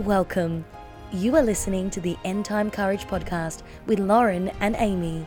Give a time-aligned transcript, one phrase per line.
[0.00, 0.64] Welcome.
[1.12, 5.24] You are listening to the End Time Courage podcast with Lauren and Amy.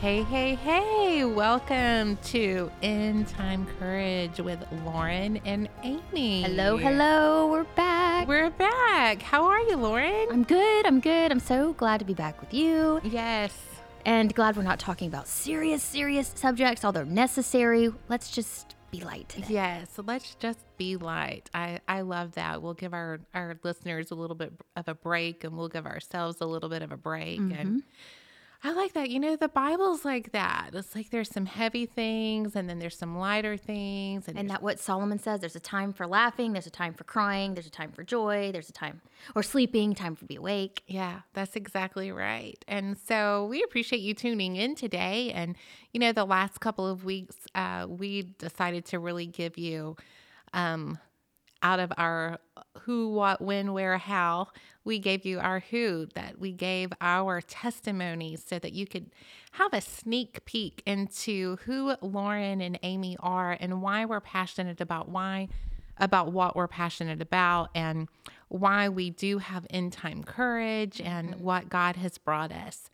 [0.00, 6.42] Hey, hey, hey, welcome to End Time Courage with Lauren and Amy.
[6.42, 8.26] Hello, hello, we're back.
[8.26, 9.22] We're back.
[9.22, 10.26] How are you, Lauren?
[10.32, 11.30] I'm good, I'm good.
[11.30, 13.00] I'm so glad to be back with you.
[13.04, 13.54] Yes.
[14.04, 17.92] And glad we're not talking about serious, serious subjects, although necessary.
[18.08, 19.46] Let's just be light today.
[19.50, 19.88] Yes.
[19.94, 21.50] So let's just be light.
[21.54, 22.62] I, I love that.
[22.62, 26.40] We'll give our, our listeners a little bit of a break and we'll give ourselves
[26.40, 27.38] a little bit of a break.
[27.38, 27.78] And mm-hmm.
[28.62, 29.08] I like that.
[29.08, 30.70] You know, the Bible's like that.
[30.72, 34.26] It's like there's some heavy things and then there's some lighter things.
[34.26, 37.04] And, And that what Solomon says, there's a time for laughing, there's a time for
[37.04, 39.00] crying, there's a time for joy, there's a time
[39.36, 40.82] or sleeping, time for be awake.
[40.88, 42.62] Yeah, that's exactly right.
[42.66, 45.30] And so we appreciate you tuning in today.
[45.30, 45.54] And,
[45.92, 49.96] you know, the last couple of weeks, uh, we decided to really give you
[50.52, 50.98] um,
[51.62, 54.48] out of our uh, who, what, when, where, how,
[54.84, 59.10] we gave you our who, that we gave our testimonies so that you could
[59.52, 65.08] have a sneak peek into who Lauren and Amy are and why we're passionate about
[65.08, 65.48] why
[66.00, 68.08] about what we're passionate about and
[68.48, 71.42] why we do have end time courage and mm-hmm.
[71.42, 72.88] what God has brought us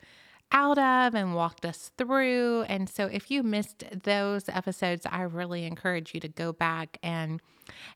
[0.55, 2.63] out of and walked us through.
[2.63, 7.43] And so if you missed those episodes, I really encourage you to go back and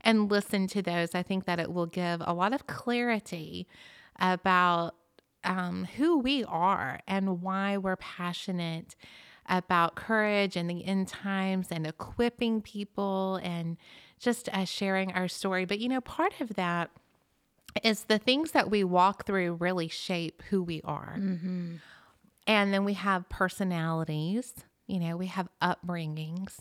[0.00, 1.14] and listen to those.
[1.14, 3.68] I think that it will give a lot of clarity
[4.18, 4.94] about
[5.44, 8.96] um, who we are and why we're passionate
[9.46, 13.76] about courage and the end times and equipping people and
[14.18, 15.64] just uh, sharing our story.
[15.64, 16.90] But you know, part of that
[17.84, 21.14] is the things that we walk through really shape who we are.
[22.48, 24.54] And then we have personalities,
[24.86, 26.60] you know, we have upbringings.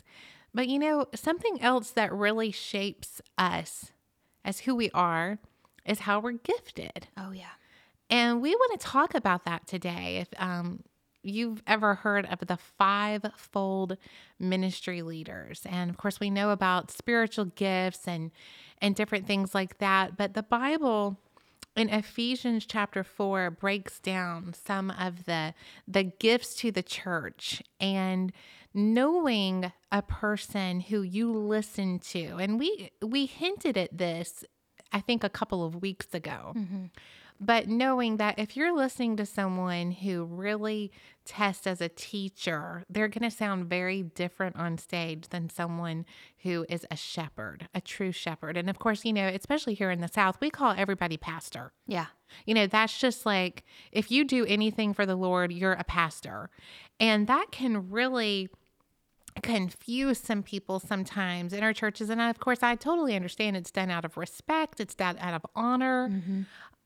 [0.53, 3.91] But you know, something else that really shapes us
[4.43, 5.39] as who we are
[5.85, 7.07] is how we're gifted.
[7.17, 7.55] Oh yeah.
[8.09, 10.17] And we want to talk about that today.
[10.17, 10.83] If um,
[11.23, 13.97] you've ever heard of the five-fold
[14.39, 18.31] ministry leaders, and of course we know about spiritual gifts and
[18.79, 21.17] and different things like that, but the Bible
[21.77, 25.53] in Ephesians chapter 4 breaks down some of the
[25.87, 28.33] the gifts to the church and
[28.73, 32.37] knowing a person who you listen to.
[32.37, 34.43] And we we hinted at this
[34.91, 36.53] I think a couple of weeks ago.
[36.55, 36.85] Mm-hmm.
[37.39, 40.91] But knowing that if you're listening to someone who really
[41.25, 46.05] tests as a teacher, they're going to sound very different on stage than someone
[46.43, 48.57] who is a shepherd, a true shepherd.
[48.57, 51.73] And of course, you know, especially here in the South, we call everybody pastor.
[51.85, 52.07] Yeah.
[52.45, 56.49] You know, that's just like if you do anything for the Lord, you're a pastor.
[56.99, 58.49] And that can really
[59.43, 62.09] confuse some people sometimes in our churches.
[62.09, 65.45] And of course, I totally understand it's done out of respect, it's done out of
[65.55, 66.09] honor.
[66.09, 66.41] Mm-hmm.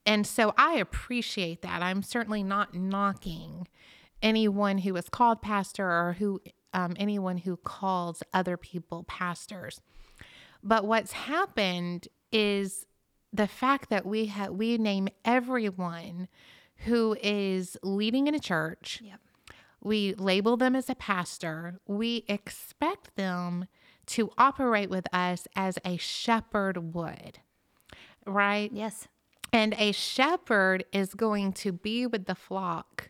[0.05, 1.81] And so I appreciate that.
[1.83, 3.67] I'm certainly not knocking
[4.21, 6.41] anyone who is called pastor or who
[6.73, 9.81] um, anyone who calls other people pastors.
[10.63, 12.85] But what's happened is
[13.33, 16.27] the fact that we have we name everyone
[16.85, 19.01] who is leading in a church.
[19.03, 19.19] Yep.
[19.83, 21.79] We label them as a pastor.
[21.87, 23.65] We expect them
[24.07, 27.39] to operate with us as a shepherd would.
[28.25, 28.71] Right?
[28.71, 29.07] Yes.
[29.53, 33.09] And a shepherd is going to be with the flock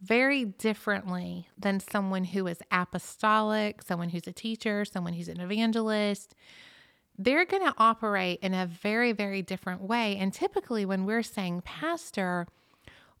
[0.00, 6.34] very differently than someone who is apostolic, someone who's a teacher, someone who's an evangelist.
[7.18, 10.16] They're going to operate in a very, very different way.
[10.16, 12.46] And typically, when we're saying pastor,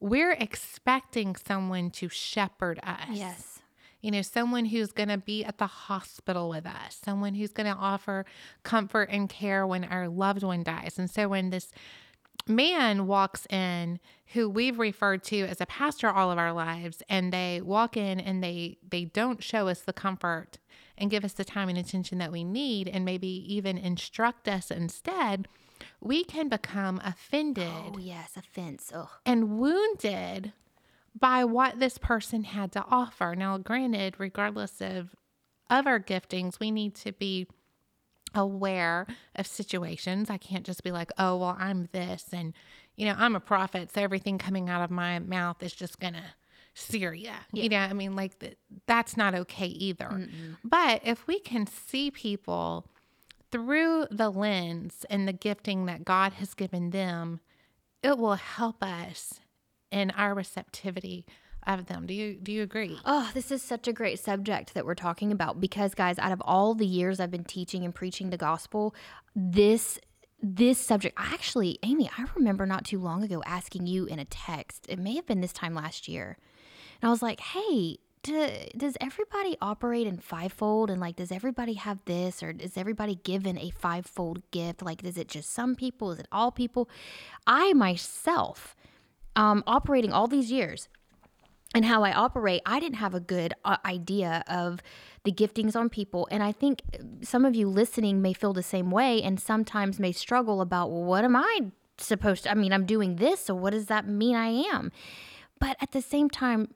[0.00, 3.60] we're expecting someone to shepherd us Yes.
[4.00, 7.72] you know, someone who's going to be at the hospital with us, someone who's going
[7.72, 8.24] to offer
[8.64, 10.98] comfort and care when our loved one dies.
[10.98, 11.70] And so when this
[12.46, 13.98] man walks in
[14.34, 18.18] who we've referred to as a pastor all of our lives and they walk in
[18.20, 20.58] and they they don't show us the comfort
[20.98, 24.70] and give us the time and attention that we need and maybe even instruct us
[24.70, 25.48] instead
[26.00, 28.92] we can become offended Oh yes, offense.
[28.94, 29.10] Oh.
[29.26, 30.52] and wounded
[31.18, 33.34] by what this person had to offer.
[33.36, 35.14] Now, granted, regardless of
[35.68, 37.46] of our giftings, we need to be
[38.34, 39.06] aware
[39.36, 40.30] of situations.
[40.30, 42.52] I can't just be like, "Oh, well, I'm this and
[42.96, 46.14] you know, I'm a prophet, so everything coming out of my mouth is just going
[46.14, 46.24] to
[46.74, 48.56] sear ya." You know, I mean, like th-
[48.86, 50.08] that's not okay either.
[50.64, 52.86] But if we can see people
[53.50, 57.40] through the lens and the gifting that God has given them,
[58.02, 59.40] it will help us
[59.90, 61.26] in our receptivity
[61.78, 62.06] of them.
[62.06, 62.98] Do you do you agree?
[63.04, 66.42] Oh, this is such a great subject that we're talking about because, guys, out of
[66.44, 68.94] all the years I've been teaching and preaching the gospel,
[69.34, 69.98] this
[70.42, 74.86] this subject, actually, Amy, I remember not too long ago asking you in a text,
[74.88, 76.36] it may have been this time last year.
[77.00, 80.90] And I was like, hey, do, does everybody operate in fivefold?
[80.90, 82.42] And like, does everybody have this?
[82.42, 84.82] Or is everybody given a fivefold gift?
[84.82, 86.10] Like, is it just some people?
[86.10, 86.88] Is it all people?
[87.46, 88.74] I myself,
[89.36, 90.88] um, operating all these years,
[91.74, 94.82] and how I operate, I didn't have a good uh, idea of
[95.24, 96.28] the giftings on people.
[96.30, 96.82] And I think
[97.22, 101.04] some of you listening may feel the same way and sometimes may struggle about, well,
[101.04, 101.60] what am I
[101.98, 102.50] supposed to?
[102.50, 104.92] I mean, I'm doing this, so what does that mean I am?
[105.58, 106.74] But at the same time,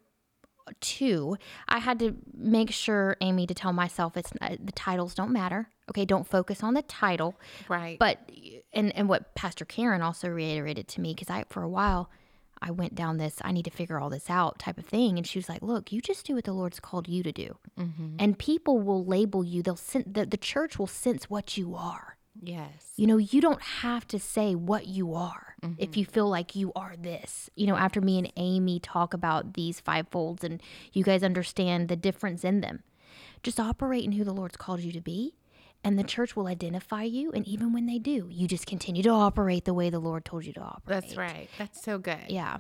[0.81, 1.37] too,
[1.69, 5.69] I had to make sure, Amy, to tell myself it's uh, the titles don't matter.
[5.91, 7.39] Okay, don't focus on the title.
[7.69, 7.99] Right.
[7.99, 8.19] But
[8.73, 12.11] and and what Pastor Karen also reiterated to me because I for a while
[12.63, 15.19] I went down this, I need to figure all this out type of thing.
[15.19, 17.57] And she was like, look, you just do what the Lord's called you to do.
[17.79, 18.17] Mm-hmm.
[18.19, 19.63] And people will label you.
[19.63, 22.17] They'll sense, the, the church will sense what you are.
[22.43, 22.93] yes.
[22.97, 26.73] You know, you don't have to say what you are if you feel like you
[26.75, 27.51] are this.
[27.57, 30.63] You know, after me and Amy talk about these five folds and
[30.93, 32.83] you guys understand the difference in them,
[33.43, 35.35] just operate in who the Lord's called you to be.
[35.87, 37.31] And the church will identify you.
[37.31, 40.45] And even when they do, you just continue to operate the way the Lord told
[40.45, 41.03] you to operate.
[41.03, 41.49] That's right.
[41.59, 42.25] That's so good.
[42.29, 42.59] Yeah.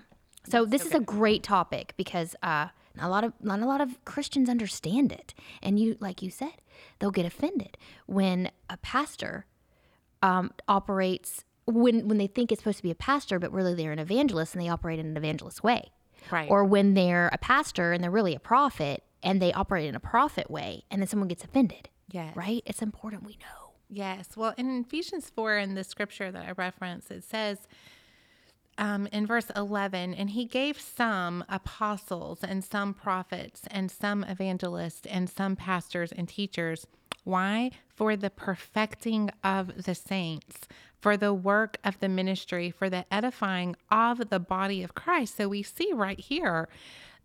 [0.49, 3.81] So this is a great topic because uh, not a lot of not a lot
[3.81, 6.63] of Christians understand it, and you like you said,
[7.01, 7.77] they'll get offended
[8.07, 9.47] when a pastor
[10.23, 13.91] um, operates when when they think it's supposed to be a pastor, but really they're
[13.91, 15.91] an evangelist and they operate in an evangelist way,
[16.31, 16.49] Right.
[16.49, 20.01] or when they're a pastor and they're really a prophet and they operate in a
[20.01, 21.89] prophet way, and then someone gets offended.
[22.11, 22.37] Yes.
[22.37, 22.63] Right?
[22.67, 23.73] It's important we know.
[23.89, 24.37] Yes.
[24.37, 27.69] Well, in Ephesians 4, in the scripture that I reference, it says
[28.79, 35.07] um, in verse 11, and he gave some apostles and some prophets and some evangelists
[35.07, 36.87] and some pastors and teachers.
[37.25, 37.71] Why?
[37.89, 40.69] For the perfecting of the saints,
[41.01, 45.37] for the work of the ministry, for the edifying of the body of Christ.
[45.37, 46.69] So we see right here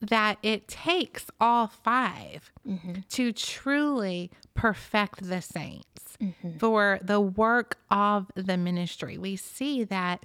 [0.01, 2.93] that it takes all 5 mm-hmm.
[3.09, 6.57] to truly perfect the saints mm-hmm.
[6.57, 9.17] for the work of the ministry.
[9.17, 10.23] We see that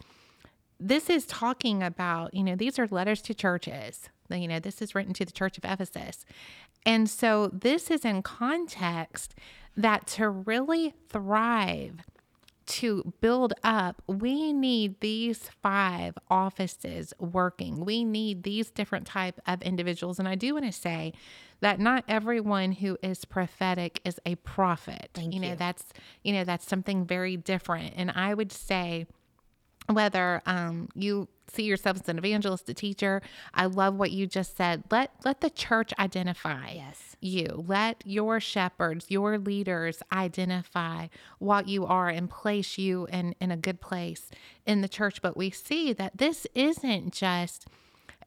[0.80, 4.08] this is talking about, you know, these are letters to churches.
[4.30, 6.24] You know, this is written to the church of Ephesus.
[6.84, 9.34] And so this is in context
[9.76, 12.00] that to really thrive,
[12.66, 17.84] to build up, we need these five offices working.
[17.84, 20.18] We need these different type of individuals.
[20.18, 21.12] And I do want to say
[21.60, 25.10] that not everyone who is prophetic is a prophet.
[25.14, 25.84] Thank you know, that's
[26.22, 27.94] you know, that's something very different.
[27.96, 29.06] And I would say
[29.88, 33.22] whether um, you see yourself as an evangelist, a teacher.
[33.54, 34.82] I love what you just said.
[34.90, 37.16] Let let the church identify Yes.
[37.20, 37.64] you.
[37.66, 41.06] Let your shepherds, your leaders identify
[41.38, 44.28] what you are and place you in, in a good place
[44.66, 45.22] in the church.
[45.22, 47.66] But we see that this isn't just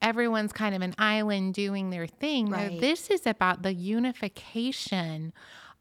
[0.00, 2.46] everyone's kind of an island doing their thing.
[2.50, 5.34] No, this is about the unification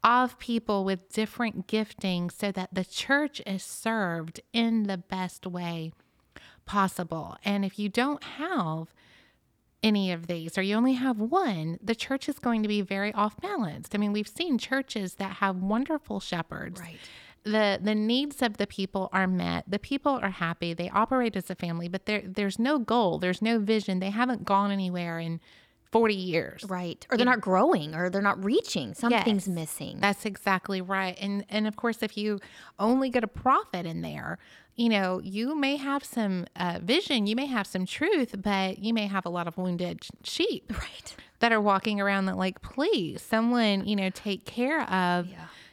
[0.04, 5.92] of people with different giftings so that the church is served in the best way
[6.66, 7.36] possible.
[7.44, 8.94] And if you don't have
[9.82, 13.14] any of these or you only have one, the church is going to be very
[13.14, 13.96] off balanced.
[13.96, 16.80] I mean, we've seen churches that have wonderful shepherds.
[16.80, 16.98] Right.
[17.44, 19.64] The the needs of the people are met.
[19.66, 20.74] The people are happy.
[20.74, 24.00] They operate as a family, but there there's no goal, there's no vision.
[24.00, 25.40] They haven't gone anywhere in
[25.92, 26.64] 40 years.
[26.68, 27.06] Right.
[27.10, 28.94] Or they're not growing or they're not reaching.
[28.94, 29.56] Something's Yes.
[29.56, 30.00] missing.
[30.00, 31.18] That's exactly right.
[31.20, 32.40] And and of course, if you
[32.78, 34.38] only get a prophet in there,
[34.76, 38.94] you know, you may have some uh, vision, you may have some truth, but you
[38.94, 41.16] may have a lot of wounded sheep right.
[41.40, 45.28] that are walking around that like, please, someone, you know, take care of,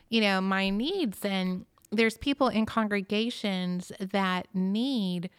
[0.09, 1.25] you know, my needs.
[1.25, 5.31] And there's people in congregations that need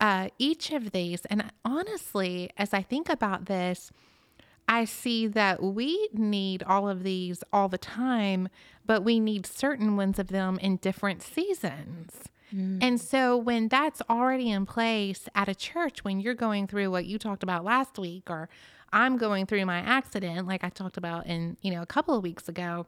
[0.00, 1.24] uh, each of these.
[1.26, 3.90] And honestly, as I think about this,
[4.68, 8.48] I see that we need all of these all the time,
[8.84, 12.12] but we need certain ones of them in different seasons.
[12.80, 17.04] And so when that's already in place at a church, when you're going through what
[17.04, 18.48] you talked about last week, or
[18.90, 22.22] I'm going through my accident, like I talked about in, you know, a couple of
[22.22, 22.86] weeks ago,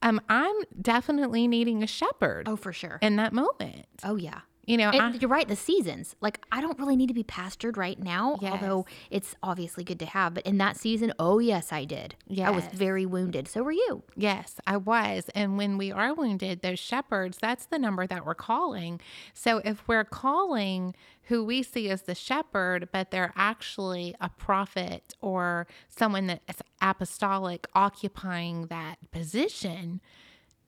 [0.00, 2.98] um, I'm definitely needing a shepherd Oh, for sure.
[3.02, 3.86] in that moment.
[4.04, 4.42] Oh, yeah.
[4.66, 6.16] You know, I, you're right, the seasons.
[6.20, 8.52] Like, I don't really need to be pastored right now, Yes.
[8.52, 10.34] although it's obviously good to have.
[10.34, 12.14] But in that season, oh, yes, I did.
[12.26, 13.48] Yeah, I was very wounded.
[13.48, 14.02] So were you.
[14.16, 15.28] Yes, I was.
[15.34, 19.00] And when we are wounded, those shepherds, that's the number that we're calling.
[19.32, 20.94] So if we're calling
[21.28, 26.56] who we see as the shepherd, but they're actually a prophet or someone that is
[26.82, 30.00] apostolic occupying that position,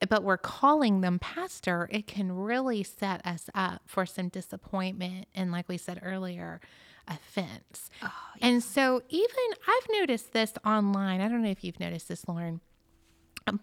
[0.09, 5.51] but we're calling them pastor, it can really set us up for some disappointment and,
[5.51, 6.61] like we said earlier,
[7.09, 7.91] offense.
[8.03, 8.13] Oh,
[8.43, 9.37] and so, even
[9.67, 11.21] I've noticed this online.
[11.21, 12.61] I don't know if you've noticed this, Lauren,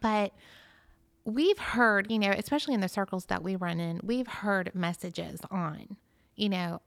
[0.01, 0.33] but
[1.25, 5.41] we've heard, you know, especially in the circles that we run in, we've heard messages
[5.51, 5.97] on,
[6.35, 6.81] you know,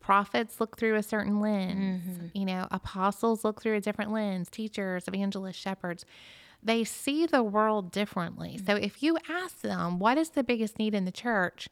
[0.00, 2.26] prophets look through a certain lens, mm-hmm.
[2.34, 6.04] you know, apostles look through a different lens, teachers, evangelists, shepherds.
[6.62, 8.58] They see the world differently.
[8.60, 8.66] Mm.
[8.66, 11.68] So if you ask them, what is the biggest need in the church?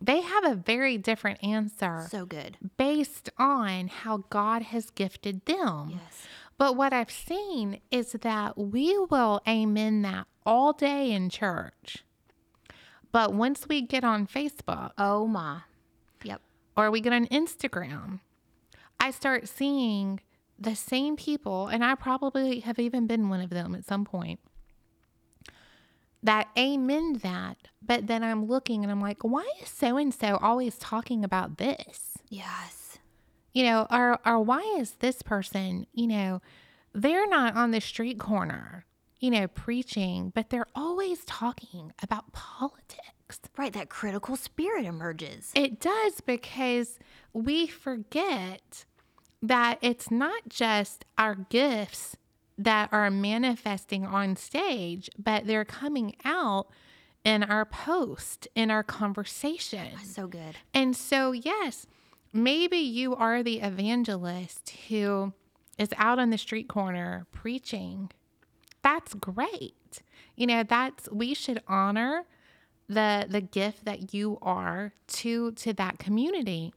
[0.00, 2.56] They have a very different answer So good.
[2.76, 5.90] based on how God has gifted them.
[5.90, 6.26] Yes.
[6.58, 12.04] But what I've seen is that we will amen that all day in church.
[13.12, 15.60] But once we get on Facebook Oh my.
[16.24, 16.40] Yep.
[16.76, 18.20] or we get on Instagram,
[18.98, 20.20] I start seeing
[20.58, 24.40] the same people, and I probably have even been one of them at some point,
[26.22, 27.56] that amen that.
[27.84, 31.58] But then I'm looking and I'm like, why is so and so always talking about
[31.58, 32.16] this?
[32.28, 32.98] Yes.
[33.52, 36.40] you know, or or why is this person, you know,
[36.94, 38.86] they're not on the street corner,
[39.20, 43.40] you know, preaching, but they're always talking about politics.
[43.56, 43.72] Right.
[43.72, 45.52] That critical spirit emerges.
[45.54, 46.98] It does because
[47.32, 48.84] we forget
[49.42, 52.16] that it's not just our gifts
[52.56, 56.68] that are manifesting on stage, but they're coming out
[57.24, 59.98] in our post, in our conversation.
[60.04, 60.56] So good.
[60.72, 61.86] And so, yes,
[62.32, 65.32] maybe you are the evangelist who
[65.78, 68.10] is out on the street corner preaching.
[68.82, 70.02] That's great.
[70.36, 72.24] You know, that's we should honor
[72.88, 76.74] the the gift that you are to to that community.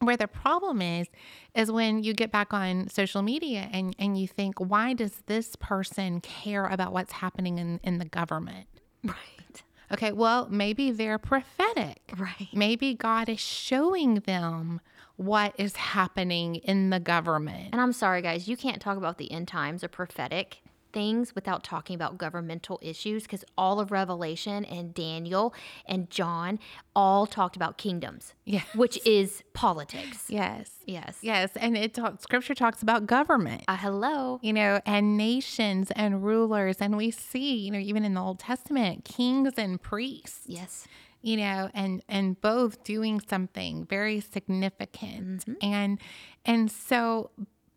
[0.00, 1.08] Where the problem is
[1.54, 5.56] is when you get back on social media and and you think why does this
[5.56, 8.66] person care about what's happening in in the government?
[9.04, 9.62] Right.
[9.92, 12.12] Okay, well, maybe they're prophetic.
[12.16, 12.48] Right.
[12.52, 14.80] Maybe God is showing them
[15.16, 17.70] what is happening in the government.
[17.72, 21.62] And I'm sorry, guys, you can't talk about the end times or prophetic things without
[21.64, 25.54] talking about governmental issues because all of Revelation and Daniel
[25.86, 26.58] and John
[26.94, 28.66] all talked about kingdoms, Yes.
[28.74, 30.26] which is politics.
[30.28, 30.70] Yes.
[30.86, 31.18] Yes.
[31.22, 31.50] Yes.
[31.56, 33.64] And it talks, scripture talks about government.
[33.68, 34.38] Uh, hello.
[34.42, 36.76] you know, and nations and rulers.
[36.80, 40.42] And we see, you know, even in the Old Testament, kings and priests.
[40.46, 40.86] Yes.
[41.22, 45.98] you know and and both doing something very significant and
[46.46, 47.30] and so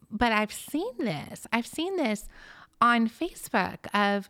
[0.10, 2.28] but i've seen this i've seen this
[2.84, 4.30] on facebook of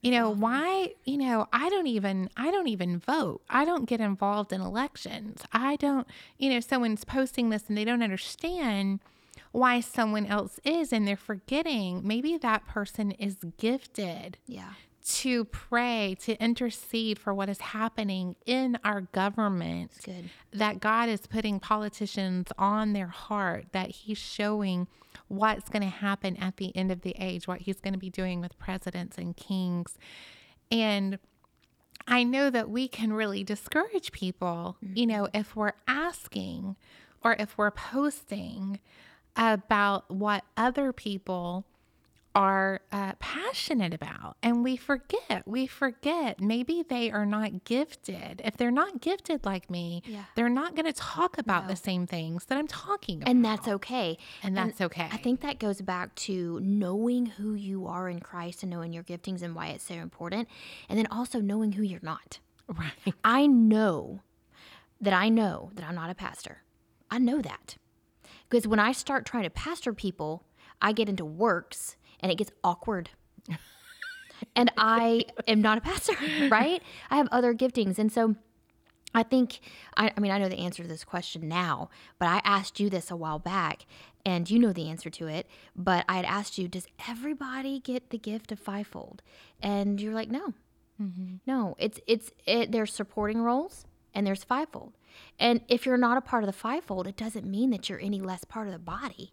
[0.00, 4.00] you know why you know i don't even i don't even vote i don't get
[4.00, 6.06] involved in elections i don't
[6.38, 8.98] you know someone's posting this and they don't understand
[9.52, 14.70] why someone else is and they're forgetting maybe that person is gifted Yeah.
[15.04, 19.90] to pray, to intercede for what is happening in our government.
[20.04, 20.30] Good.
[20.52, 24.86] That God is putting politicians on their heart, that He's showing
[25.30, 28.10] what's going to happen at the end of the age, what He's going to be
[28.10, 29.96] doing with presidents and kings.
[30.70, 31.18] And
[32.06, 35.36] I know that we can really discourage people, you know, mm-hmm.
[35.38, 36.76] if we're asking
[37.22, 38.80] or if we're posting
[39.36, 41.64] about what other people
[42.34, 44.36] are uh, passionate about.
[44.42, 48.40] And we forget, we forget maybe they are not gifted.
[48.44, 50.24] If they're not gifted like me, Yeah.
[50.36, 53.30] they're not going to talk about the same things that I'm talking about.
[53.30, 54.16] And that's okay.
[54.44, 55.08] And that's okay.
[55.10, 59.02] I think that goes back to knowing who you are in Christ and knowing your
[59.02, 60.48] giftings and why it's so important.
[60.88, 62.38] And then also knowing who you're not.
[62.68, 62.92] right.
[63.24, 64.20] I know
[65.00, 66.62] that I know that I'm not a pastor.
[67.10, 67.76] I know that.
[68.48, 70.44] Because when I start trying to pastor people,
[70.80, 73.10] I get into works and it gets awkward.
[74.56, 76.14] and I am not a pastor,
[76.48, 76.82] right?
[77.10, 77.98] I have other giftings.
[77.98, 78.36] And so
[79.14, 79.60] I think,
[79.96, 82.88] I, I mean, I know the answer to this question now, but I asked you
[82.88, 83.86] this a while back
[84.24, 85.46] and you know the answer to it.
[85.74, 89.22] But I had asked you, does everybody get the gift of fivefold?
[89.60, 90.54] And you're like, no,
[91.00, 91.36] mm-hmm.
[91.46, 94.92] no, it's it's it, there's supporting roles and there's fivefold.
[95.38, 98.20] And if you're not a part of the fivefold, it doesn't mean that you're any
[98.20, 99.32] less part of the body.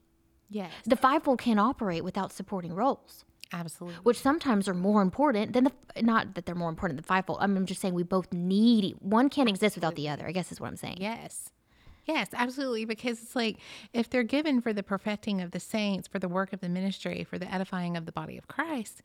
[0.50, 4.00] Yes, The fivefold can't operate without supporting roles, absolutely.
[4.04, 7.40] which sometimes are more important than the not that they're more important than the fivefold.
[7.42, 10.28] I'm just saying we both need one can't exist without the other.
[10.28, 10.98] I guess is what I'm saying.
[11.02, 11.50] Yes.
[12.06, 12.86] Yes, absolutely.
[12.86, 13.58] Because it's like
[13.92, 17.26] if they're given for the perfecting of the saints, for the work of the ministry,
[17.26, 19.02] for the edifying of the body of Christ,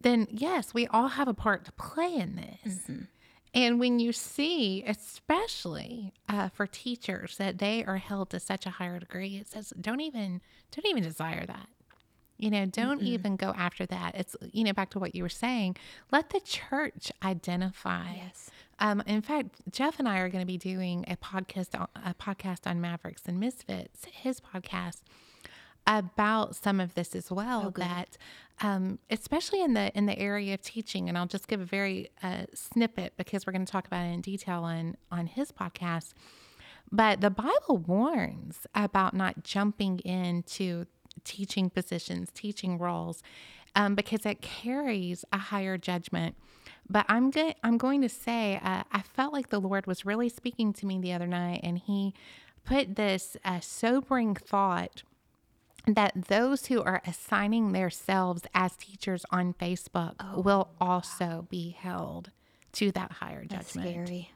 [0.00, 2.74] then yes, we all have a part to play in this.
[2.82, 3.02] Mm-hmm.
[3.54, 8.70] And when you see, especially uh, for teachers, that they are held to such a
[8.70, 10.40] higher degree, it says don't even
[10.72, 11.68] don't even desire that.
[12.36, 14.16] You know, don't even go after that.
[14.16, 15.76] It's, you know, back to what you were saying.
[16.10, 18.12] Let the church identify.
[18.16, 18.50] Yes.
[18.80, 22.12] Um, in fact, Jeff and I are going to be doing a podcast, on, a
[22.12, 25.02] podcast on Mavericks and Misfits, his podcast
[25.86, 27.62] about some of this as well.
[27.84, 28.16] that,
[28.62, 32.10] um, especially in the in the area of teaching, and I'll just give a very
[32.22, 36.12] uh, snippet because we're going to talk about it in detail on on his podcast.
[36.90, 40.86] But the Bible warns about not jumping into
[41.24, 43.22] teaching positions, teaching roles,
[43.74, 46.36] um, because it carries a higher judgment.
[46.88, 50.28] But I'm go- I'm going to say uh, I felt like the Lord was really
[50.28, 52.14] speaking to me the other night, and He
[52.64, 55.02] put this uh, sobering thought
[55.86, 62.30] that those who are assigning themselves as teachers on Facebook oh, will also be held
[62.72, 64.06] to that higher That's judgment.
[64.06, 64.30] scary.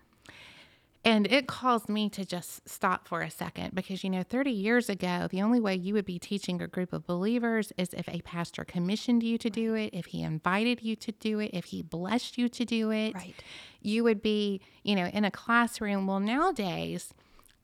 [1.05, 4.91] And it caused me to just stop for a second because, you know, 30 years
[4.91, 8.21] ago, the only way you would be teaching a group of believers is if a
[8.23, 11.83] pastor commissioned you to do it, if he invited you to do it, if he
[11.83, 13.15] blessed you to do it.
[13.15, 13.35] Right.
[13.81, 16.07] You would be, you know, in a classroom.
[16.07, 17.15] Well, nowadays,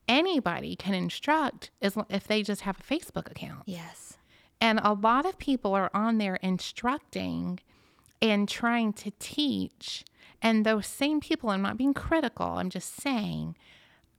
[0.07, 3.63] anybody can instruct as if they just have a Facebook account.
[3.65, 4.17] Yes.
[4.61, 7.59] And a lot of people are on there instructing
[8.21, 10.03] and trying to teach.
[10.41, 13.55] And those same people, I'm not being critical, I'm just saying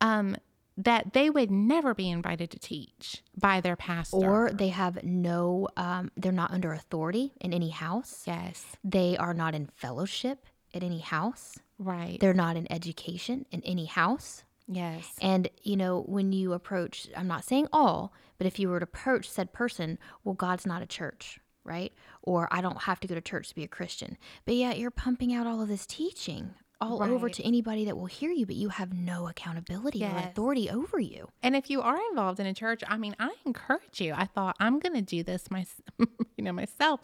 [0.01, 0.37] um,
[0.77, 4.17] that they would never be invited to teach by their pastor.
[4.17, 8.25] Or they have no, um, they're not under authority in any house.
[8.27, 11.59] yes, They are not in fellowship at any house.
[11.79, 12.19] right.
[12.21, 14.43] They're not in education in any house.
[14.67, 18.81] Yes, And, you know, when you approach, I'm not saying all, but if you were
[18.81, 21.93] to approach said person, well, God's not a church, right?
[22.23, 24.17] Or I don't have to go to church to be a Christian.
[24.45, 28.07] But yet you're pumping out all of this teaching all over to anybody that will
[28.07, 31.29] hear you, but you have no accountability or authority over you.
[31.43, 34.13] And if you are involved in a church, I mean, I encourage you.
[34.15, 35.65] I thought I'm going to do this my,
[35.99, 37.01] you know, myself.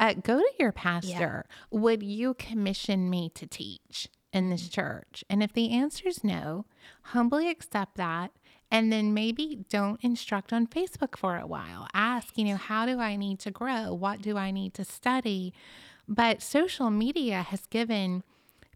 [0.00, 1.44] Uh, go to your pastor.
[1.70, 5.24] Would you commission me to teach in this church?
[5.30, 6.66] And if the answer is no,
[7.02, 8.32] humbly accept that.
[8.70, 11.86] And then maybe don't instruct on Facebook for a while.
[11.94, 13.94] Ask, you know, how do I need to grow?
[13.94, 15.54] What do I need to study?
[16.08, 18.24] But social media has given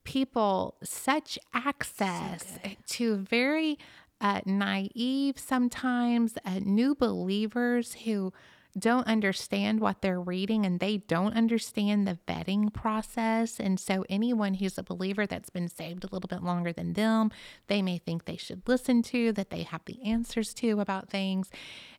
[0.05, 3.79] people such access to very
[4.21, 8.33] uh, naive, sometimes uh, new believers who
[8.79, 13.59] don't understand what they're reading and they don't understand the vetting process.
[13.59, 17.31] And so, anyone who's a believer that's been saved a little bit longer than them,
[17.67, 21.51] they may think they should listen to, that they have the answers to about things.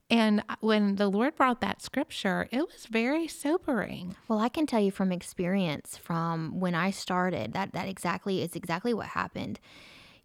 [0.10, 4.16] And when the Lord brought that scripture, it was very sobering.
[4.28, 8.56] Well, I can tell you from experience from when I started that that exactly is
[8.56, 9.60] exactly what happened.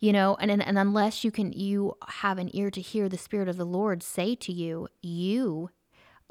[0.01, 3.49] You know, and and unless you can you have an ear to hear the spirit
[3.49, 5.71] of the Lord say to you, you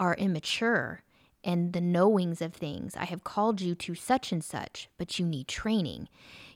[0.03, 1.01] are immature
[1.43, 2.95] in the knowings of things.
[2.97, 6.09] I have called you to such and such, but you need training.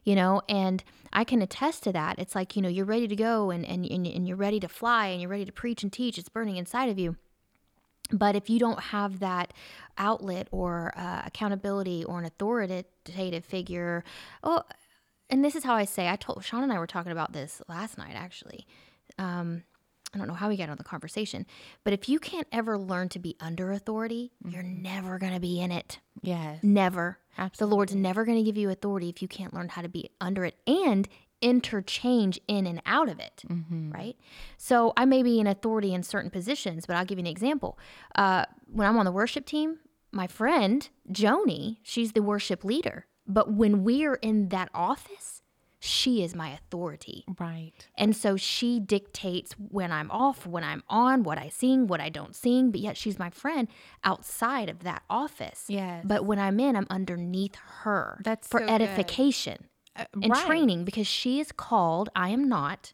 [0.04, 2.18] You know, and I can attest to that.
[2.18, 4.70] It's like, you know, you're ready to go and, and, and and you're ready to
[4.70, 6.18] fly and you're ready to preach and teach.
[6.18, 7.18] It's burning inside of you.
[8.12, 9.54] But if you don't have that
[9.98, 14.06] outlet or uh, accountability or an authoritative figure,
[14.44, 14.64] oh,
[15.30, 17.62] and this is how I say, I told Sean and I were talking about this
[17.68, 18.66] last night actually.
[19.18, 19.64] Um,
[20.14, 21.46] I don't know how we got on the conversation,
[21.84, 25.60] but if you can't ever learn to be under authority, you're never going to be
[25.60, 26.00] in it.
[26.22, 26.64] Yes.
[26.64, 27.20] Never.
[27.38, 27.70] Absolutely.
[27.70, 30.10] The Lord's never going to give you authority if you can't learn how to be
[30.22, 31.08] under it and
[31.42, 33.44] interchange in and out of it.
[33.94, 34.16] Right.
[34.58, 37.78] So I may be in authority in certain positions, but I'll give you an example.
[38.16, 39.80] Uh, when I'm on the worship team,
[40.12, 43.06] my friend Joni, she's the worship leader.
[43.28, 45.42] But when we're in that office,
[45.80, 47.24] she is my authority.
[47.40, 47.74] Right.
[47.96, 52.10] And so she dictates when I'm off, when I'm on, what I sing, what I
[52.10, 53.68] don't sing, but yet she's my friend
[54.04, 55.66] outside of that office.
[55.68, 56.04] Yes.
[56.08, 60.46] But when I'm in, I'm underneath her That's for so edification Uh, and right.
[60.46, 62.94] training because she is called, I am not.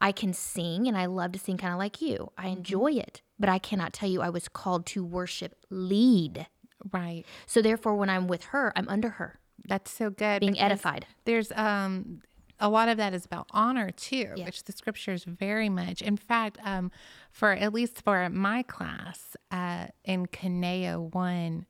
[0.00, 2.30] I can sing and I love to sing kind of like you.
[2.38, 2.58] I Mm-hmm.
[2.58, 6.46] enjoy it, but I cannot tell you I was called to worship lead.
[6.92, 7.24] Right.
[7.46, 10.40] So therefore when I'm with her, I'm under her, That's so good.
[10.40, 11.06] being edified.
[11.24, 12.22] There's um
[12.60, 16.02] a lot of that is about honor too, which the scriptures very much.
[16.02, 16.90] In fact, um,
[17.30, 21.66] for at least for my class uh, in Kaneo one,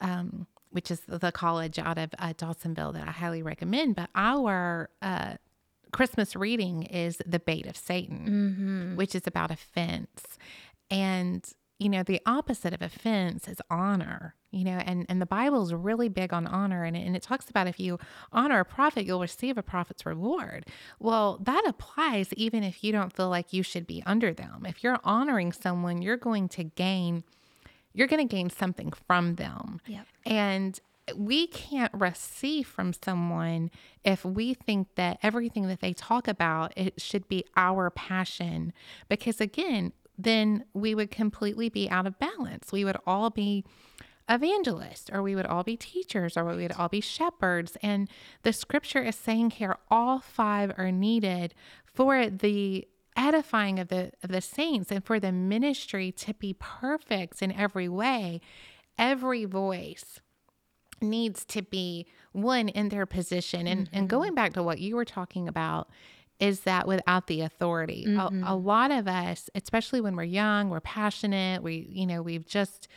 [0.00, 3.96] um, which is the college out of uh, Dawsonville that I highly recommend.
[3.96, 5.34] But our uh,
[5.92, 10.38] Christmas reading is The Bait of Satan, which is about offense.
[10.88, 11.44] And,
[11.82, 15.74] you know, the opposite of offense is honor, you know, and, and the Bible is
[15.74, 16.84] really big on honor.
[16.84, 17.98] And it, and it talks about if you
[18.32, 20.66] honor a prophet, you'll receive a prophet's reward.
[21.00, 24.64] Well, that applies even if you don't feel like you should be under them.
[24.66, 27.24] If you're honoring someone, you're going to gain
[27.94, 29.78] you're going to gain something from them.
[29.86, 30.06] Yep.
[30.24, 30.80] And
[31.16, 33.70] we can't receive from someone
[34.04, 38.72] if we think that everything that they talk about it should be our passion
[39.08, 42.72] because again then we would completely be out of balance.
[42.72, 43.64] We would all be
[44.28, 47.76] evangelists or we would all be teachers or we would all be shepherds.
[47.82, 48.08] And
[48.42, 54.30] the scripture is saying here all five are needed for the edifying of the of
[54.30, 58.40] the saints and for the ministry to be perfect in every way.
[58.98, 60.20] Every voice
[61.00, 63.66] needs to be one in their position.
[63.66, 64.16] And and mm-hmm.
[64.16, 65.88] going back to what you were talking about
[66.48, 70.80] is that without the authority a, a lot of us especially when we're young we're
[70.80, 72.88] passionate we you know we've just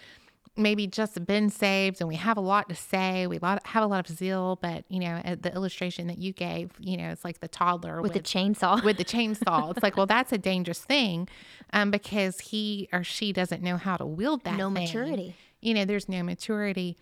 [0.58, 3.88] maybe just been saved and we have a lot to say we lot, have a
[3.88, 7.40] lot of zeal but you know the illustration that you gave you know it's like
[7.42, 8.82] the toddler With the chainsaw.
[8.84, 9.72] with the chainsaw.
[9.72, 11.28] It's like, well, that's a dangerous thing,
[11.74, 14.56] um, because he or she doesn't know how to wield that.
[14.58, 14.84] No thing.
[14.86, 15.36] maturity.
[15.62, 16.98] You know, there's no maturity.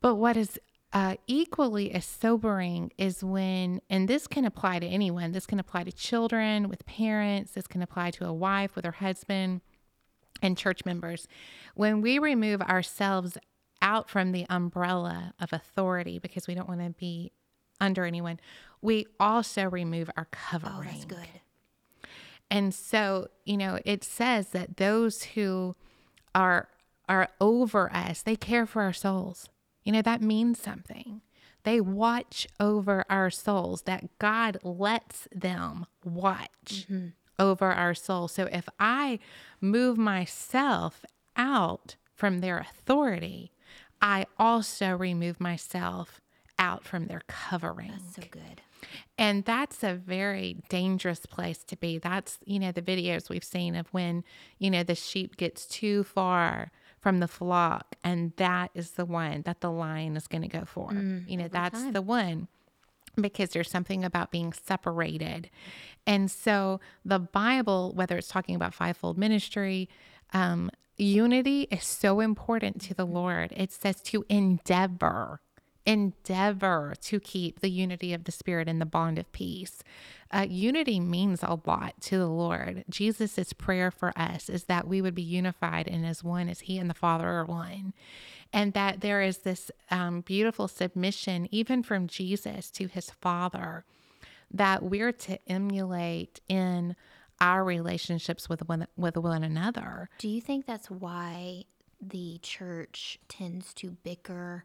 [0.00, 0.58] But what is
[0.94, 5.32] uh, equally as sobering is when, and this can apply to anyone.
[5.32, 7.52] This can apply to children with parents.
[7.52, 9.60] This can apply to a wife with her husband
[10.40, 11.26] and church members.
[11.74, 13.36] When we remove ourselves
[13.82, 17.32] out from the umbrella of authority because we don't want to be
[17.80, 18.38] under anyone,
[18.80, 20.74] we also remove our covering.
[20.78, 21.40] oh, that's good.
[22.52, 25.74] And so, you know, it says that those who
[26.36, 26.68] are
[27.06, 29.50] are over us, they care for our souls.
[29.84, 31.20] You know, that means something.
[31.62, 37.08] They watch over our souls, that God lets them watch mm-hmm.
[37.38, 38.32] over our souls.
[38.32, 39.18] So if I
[39.60, 41.04] move myself
[41.36, 43.52] out from their authority,
[44.00, 46.20] I also remove myself
[46.58, 47.92] out from their covering.
[48.14, 48.60] So good.
[49.16, 51.98] And that's a very dangerous place to be.
[51.98, 54.24] That's, you know, the videos we've seen of when,
[54.58, 56.70] you know, the sheep gets too far
[57.04, 57.96] from the flock.
[58.02, 60.90] And that is the one that the lion is going to go for.
[61.28, 62.48] you know, that's the one
[63.20, 65.50] because there's something about being separated.
[66.06, 69.86] And so the Bible, whether it's talking about fivefold ministry,
[70.32, 73.52] um, unity is so important to the Lord.
[73.54, 75.40] It says to endeavor
[75.86, 79.82] endeavor to keep the unity of the spirit and the bond of peace.
[80.32, 82.84] Uh, unity means a lot to the Lord.
[82.88, 86.78] Jesus' prayer for us is that we would be unified and as one as He
[86.78, 87.92] and the Father are one.
[88.52, 93.84] And that there is this um, beautiful submission, even from Jesus to His Father,
[94.50, 96.96] that we're to emulate in
[97.40, 100.08] our relationships with one, with one another.
[100.18, 101.64] Do you think that's why
[102.00, 104.64] the church tends to bicker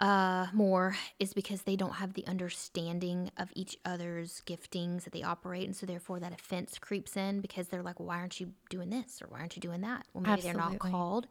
[0.00, 0.96] uh, more?
[1.18, 5.76] Is because they don't have the understanding of each other's giftings that they operate, and
[5.76, 9.22] so therefore that offense creeps in because they're like, well, "Why aren't you doing this?"
[9.22, 11.26] or "Why aren't you doing that?" Well, maybe they're not called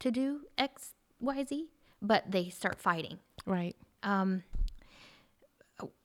[0.00, 1.66] to do X, Y, Z,
[2.00, 3.18] but they start fighting.
[3.46, 3.74] Right.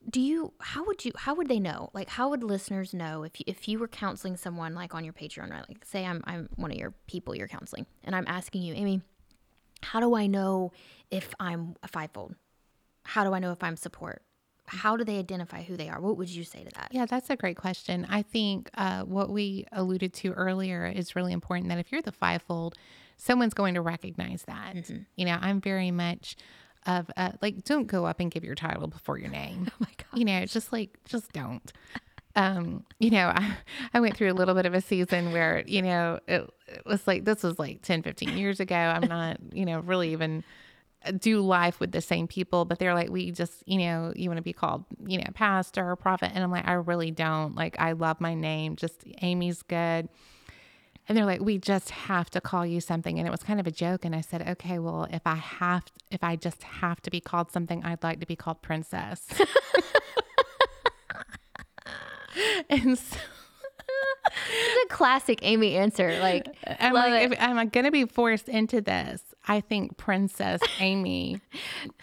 [0.09, 3.39] do you how would you how would they know like how would listeners know if
[3.39, 6.47] you, if you were counseling someone like on your patreon right like say i'm i'm
[6.55, 9.01] one of your people you're counseling and i'm asking you amy
[9.91, 10.71] how do i know
[11.11, 12.35] if i'm a fivefold
[13.03, 14.21] how do i know if i'm support
[14.67, 17.29] how do they identify who they are what would you say to that Yeah, that's
[17.29, 18.05] a great question.
[18.09, 22.11] I think uh, what we alluded to earlier is really important that if you're the
[22.11, 22.73] fivefold,
[23.17, 24.73] someone's going to recognize that.
[25.15, 26.35] You know, I'm very much
[26.87, 29.69] of uh, like, don't go up and give your title before your name.
[29.71, 30.17] Oh my God.
[30.19, 31.71] You know, just like, just don't.
[32.35, 33.55] Um, you know, I,
[33.93, 37.05] I went through a little bit of a season where, you know, it, it was
[37.07, 38.75] like, this was like 10, 15 years ago.
[38.75, 40.43] I'm not, you know, really even
[41.19, 44.37] do life with the same people, but they're like, we just, you know, you want
[44.37, 46.31] to be called, you know, pastor or prophet.
[46.33, 47.55] And I'm like, I really don't.
[47.55, 48.75] Like, I love my name.
[48.75, 50.09] Just Amy's good.
[51.07, 53.19] And they're like, we just have to call you something.
[53.19, 54.05] And it was kind of a joke.
[54.05, 57.51] And I said, okay, well, if I have, if I just have to be called
[57.51, 59.27] something, I'd like to be called princess.
[62.69, 63.17] and so
[64.47, 66.47] it's a classic amy answer like
[66.79, 71.41] I'm like, if I'm going to be forced into this, I think Princess Amy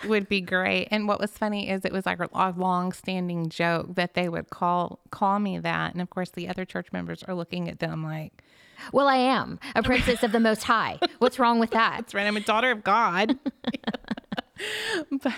[0.07, 0.89] would be great.
[0.91, 5.01] And what was funny is it was like a long-standing joke that they would call
[5.11, 8.43] call me that, and of course the other church members are looking at them like,
[8.93, 10.99] well i am a princess of the most high.
[11.19, 11.99] What's wrong with that?
[11.99, 13.39] "That's right, I'm a daughter of God."
[15.23, 15.35] but,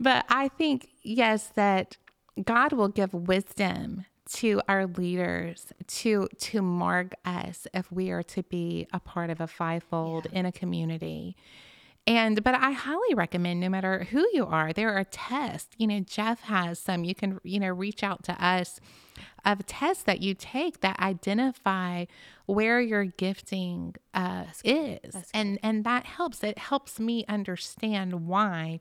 [0.00, 1.96] but I think yes that
[2.42, 8.42] God will give wisdom to our leaders to to mark us if we are to
[8.44, 11.36] be a part of a fivefold in a community
[12.06, 15.74] And but I highly recommend no matter who you are, there are tests.
[15.78, 17.04] You know, Jeff has some.
[17.04, 18.78] You can you know reach out to us
[19.44, 22.06] of tests that you take that identify
[22.46, 26.44] where your gifting uh, is, and and that helps.
[26.44, 28.80] It helps me understand why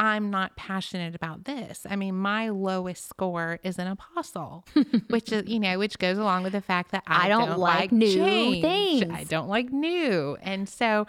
[0.00, 1.86] I'm not passionate about this.
[1.88, 4.64] I mean, my lowest score is an apostle,
[5.08, 7.92] which is, you know, which goes along with the fact that I, I don't like
[7.92, 8.62] new change.
[8.62, 9.12] things.
[9.14, 10.38] I don't like new.
[10.40, 11.06] And so,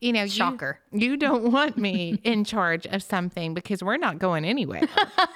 [0.00, 0.78] you know, you- Shocker.
[0.92, 4.82] You, don't want me in charge of something because we're not going anywhere.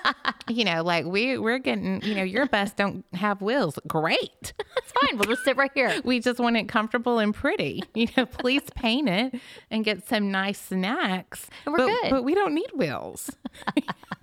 [0.48, 3.78] you know, like we we're getting, you know, your bus don't have wheels.
[3.86, 4.52] Great.
[4.76, 5.18] It's fine.
[5.18, 6.00] We'll just sit right here.
[6.04, 7.82] We just want it comfortable and pretty.
[7.94, 11.48] You know, please paint it and get some nice snacks.
[11.64, 12.10] And we're but, good.
[12.10, 13.30] But we don't need wheels.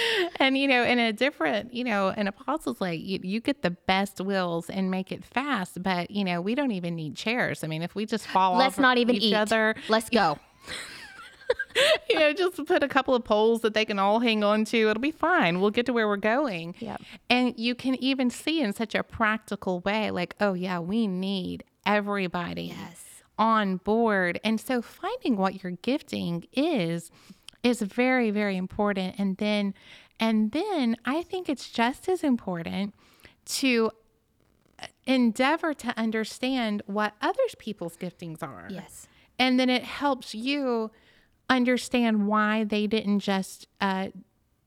[0.36, 3.70] and you know, in a different, you know, an apostles like you, you get the
[3.70, 5.82] best wills and make it fast.
[5.82, 7.62] But you know, we don't even need chairs.
[7.64, 9.34] I mean, if we just fall Let's not even each eat.
[9.34, 10.38] other, Let's go.
[12.10, 14.88] you know, just put a couple of poles that they can all hang on to.
[14.90, 15.60] It'll be fine.
[15.60, 16.74] We'll get to where we're going.
[16.78, 17.02] Yep.
[17.28, 21.64] And you can even see in such a practical way, like, oh, yeah, we need
[21.84, 23.04] everybody Yes.
[23.38, 24.40] on board.
[24.42, 27.10] And so finding what your gifting is
[27.66, 29.16] is very, very important.
[29.18, 29.74] And then,
[30.20, 32.94] and then I think it's just as important
[33.46, 33.90] to
[35.04, 38.68] endeavor to understand what other people's giftings are.
[38.70, 39.08] Yes.
[39.38, 40.92] And then it helps you
[41.50, 44.08] understand why they didn't just uh,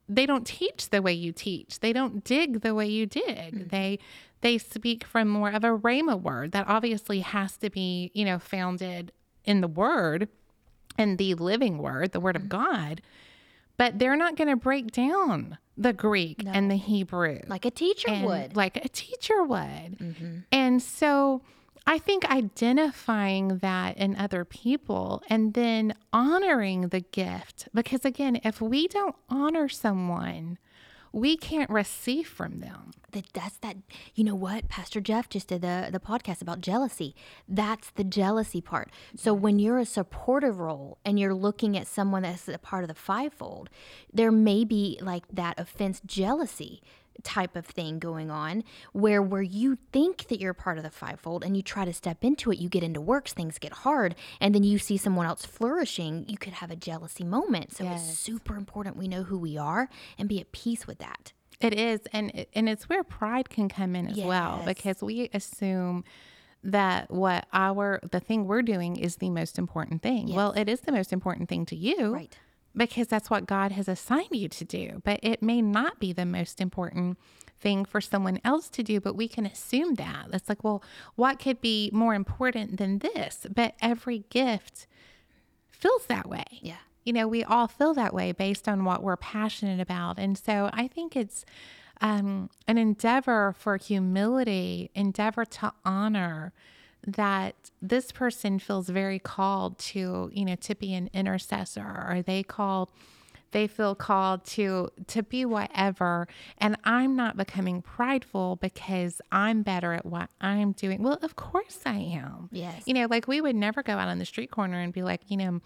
[0.08, 1.80] they don't teach the way you teach.
[1.80, 3.70] They don't dig the way you dig.
[3.70, 4.00] They
[4.42, 8.40] they speak from more of a rhema word that obviously has to be, you know,
[8.40, 9.12] founded
[9.46, 10.28] in the word
[11.00, 12.50] and the living word, the word of mm.
[12.50, 13.02] God.
[13.78, 18.12] But they're not going to break down the Greek and the Hebrew Like a teacher
[18.26, 18.56] would.
[18.56, 19.98] like a teacher would.
[19.98, 20.38] Mm-hmm.
[20.52, 21.42] And so
[21.88, 28.60] I think identifying that in other people and then honoring the gift, because again, if
[28.60, 30.58] we don't honor someone,
[31.12, 32.92] we can't receive from them.
[33.12, 33.78] that that's that
[34.14, 34.68] you know what?
[34.70, 37.16] Pastor jeff just did the the podcast about jealousy.
[37.48, 38.92] That's the jealousy part.
[39.16, 42.88] So when you're a supportive role and you're looking at someone that's a part of
[42.88, 43.70] the fivefold
[44.14, 46.82] there may be like that offense jealousy
[47.24, 51.44] type of thing going on where where you think that you're part of the fivefold
[51.44, 54.54] and you try to step into it you get into works things get hard and
[54.56, 57.76] then you see someone else flourishing you could have a jealousy moment.
[57.76, 61.34] So it's super important we know who we are and be at peace with that.
[61.62, 66.06] It is, and and it's where pride can come in as well because we assume
[66.64, 70.34] that what our the thing we're doing is the most important thing.
[70.34, 72.38] Well, it is the most important thing to you, Right.
[72.80, 76.26] Because that's what God has assigned you to do, but it may not be the
[76.26, 77.18] most important
[77.60, 79.00] thing for someone else to do.
[79.00, 80.82] But we can assume that it's like, well,
[81.16, 83.46] what could be more important than this?
[83.54, 84.88] But every gift
[85.70, 86.76] feels that way yeah
[87.10, 90.20] you know, we all feel that way based on what we're passionate about.
[90.20, 91.44] And so I think it's
[92.02, 96.54] um, an endeavor for humility, endeavor to honor
[97.08, 102.44] that this person feels very called to, you know, to be an intercessor or they
[102.44, 102.90] called
[103.52, 106.28] they feel called to to be whatever.
[106.60, 111.02] And i'm not becoming prideful because i'm better at what i'm doing.
[111.02, 112.50] Well of course i am.
[112.52, 112.84] Yes.
[112.86, 115.22] you know like we would never go out on the street corner and be like
[115.28, 115.62] you know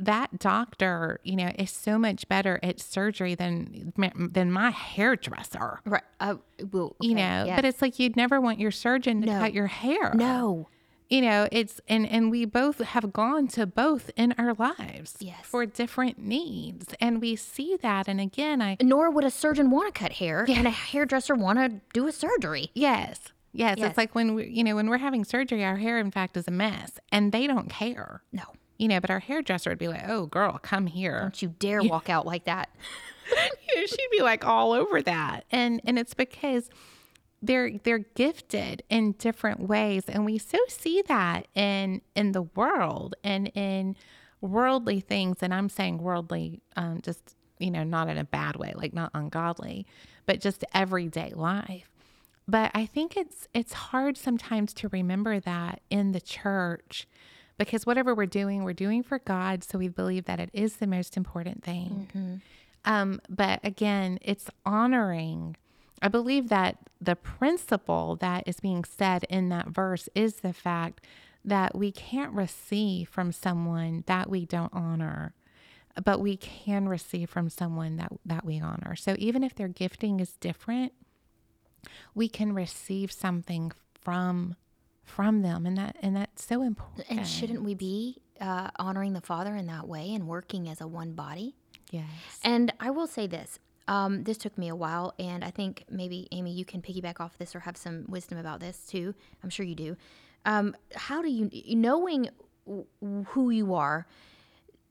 [0.00, 3.92] that doctor you know is so much better at surgery than
[4.32, 6.02] than my hairdresser Right.
[6.20, 6.36] Uh,
[6.72, 7.56] well, you know yes.
[7.56, 9.38] but it's like you'd never want your surgeon to No.
[9.40, 10.68] cut your hair no.
[11.08, 15.40] you know it's and and we both have gone to both in our lives Yes.
[15.42, 19.92] for different needs and we see that and again i Nor would a surgeon want
[19.94, 22.70] to cut hair, and a hairdresser want to do a surgery.
[22.74, 23.20] yes
[23.52, 23.88] yes Yes.
[23.90, 26.46] it's like when we you know when we're having surgery our hair in fact is
[26.46, 28.42] a mess and they don't care No,
[28.78, 31.82] you know but our hairdresser would be like oh girl come here don't you dare
[31.82, 32.70] walk out like that.
[33.68, 35.44] you know, she'd be like all over that.
[35.50, 36.70] And and it's because
[37.42, 43.14] they're they're gifted in different ways and we so see that in in the world
[43.22, 43.94] and in
[44.40, 48.72] worldly things and I'm saying worldly um just you know not in a bad way
[48.74, 49.86] like not ungodly
[50.26, 51.88] but just everyday life
[52.48, 57.06] but I think it's it's hard sometimes to remember that in the church
[57.58, 60.86] because whatever we're doing we're doing for God so we believe that it is the
[60.86, 62.06] most important thing
[62.84, 65.56] um, but again, it's honoring.
[66.00, 71.04] I believe that the principle that is being said in that verse is the fact
[71.44, 75.34] that we can't receive from someone that we don't honor,
[76.02, 78.94] but we can receive from someone that, that we honor.
[78.96, 80.92] So even if their gifting is different,
[82.14, 84.56] we can receive something from
[85.08, 87.06] from them and that and that's so important.
[87.10, 90.86] And shouldn't we be uh, honoring the Father in that way and working as a
[90.86, 91.56] one body.
[91.90, 92.04] Yes.
[92.42, 93.58] And I will say this.
[93.88, 97.38] Um, this took me a while, and I think maybe Amy, you can piggyback off
[97.38, 99.14] this or have some wisdom about this too.
[99.42, 99.96] I'm sure you do.
[100.44, 102.28] Um, how do you knowing
[102.66, 102.84] w-
[103.28, 104.06] who you are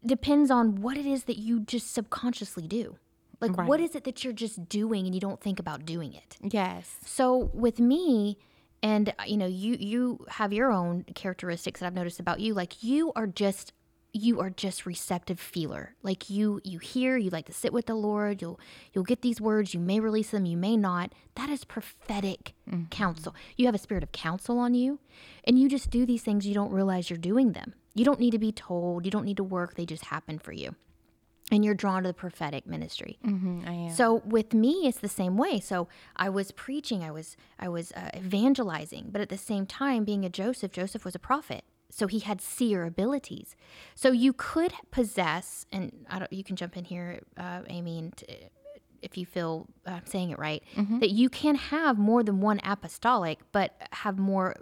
[0.05, 2.97] depends on what it is that you just subconsciously do.
[3.39, 6.37] Like, what is it that you're just doing and you don't think about doing it?
[6.41, 6.97] Yes.
[7.05, 8.39] So with me,
[8.83, 12.53] and uh, you know, you you have your own characteristics that I've noticed about you.
[12.53, 13.73] Like you are just
[14.13, 15.95] you are just receptive feeler.
[16.03, 18.41] Like you you hear, you like to sit with the Lord.
[18.41, 18.59] You'll
[18.93, 19.73] you'll get these words.
[19.73, 21.13] You may release them, you may not.
[21.35, 22.53] That is prophetic
[22.89, 23.35] counsel.
[23.55, 24.99] You have a spirit of counsel on you,
[25.43, 26.45] and you just do these things.
[26.45, 27.73] You don't realize you're doing them.
[27.93, 29.05] You don't need to be told.
[29.05, 29.75] You don't need to work.
[29.75, 30.75] They just happen for you
[31.51, 33.17] and you're drawn to the prophetic ministry.
[33.25, 33.89] Mm-hmm, I am.
[33.91, 35.59] So with me, it's the same way.
[35.59, 40.03] So I was preaching, I was I was uh, evangelizing, but at the same time,
[40.03, 41.63] being a Joseph, Joseph was a prophet.
[41.89, 43.55] So he had seer abilities.
[43.95, 48.23] So you could possess, and I don't, you can jump in here, uh, Amy, and
[48.27, 48.33] uh,
[49.01, 50.61] if you feel uh, I'm saying it right,
[50.99, 54.55] that you can have more than one apostolic, but have more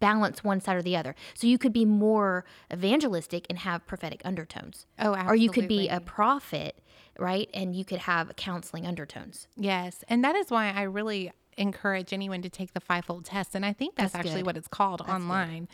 [0.00, 1.14] balance one side or the other.
[1.34, 4.86] So you could be more evangelistic and have prophetic undertones.
[4.98, 5.32] Oh, absolutely.
[5.32, 6.80] Or you could be a prophet,
[7.18, 7.48] right?
[7.54, 9.48] And you could have counseling undertones.
[9.56, 10.04] Yes.
[10.08, 13.54] And that is why I really encourage anyone to take the fivefold test.
[13.54, 14.46] And I think that's, That's actually good.
[14.46, 15.68] what it's called online.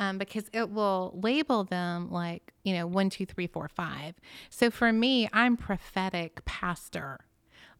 [0.00, 4.14] Um, because it will label them like, you know, one, two, three, four, five.
[4.48, 7.18] So for me, I'm prophetic pastor,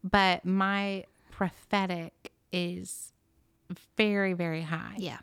[0.03, 3.13] but my prophetic is
[3.95, 5.19] very, very high Yeah.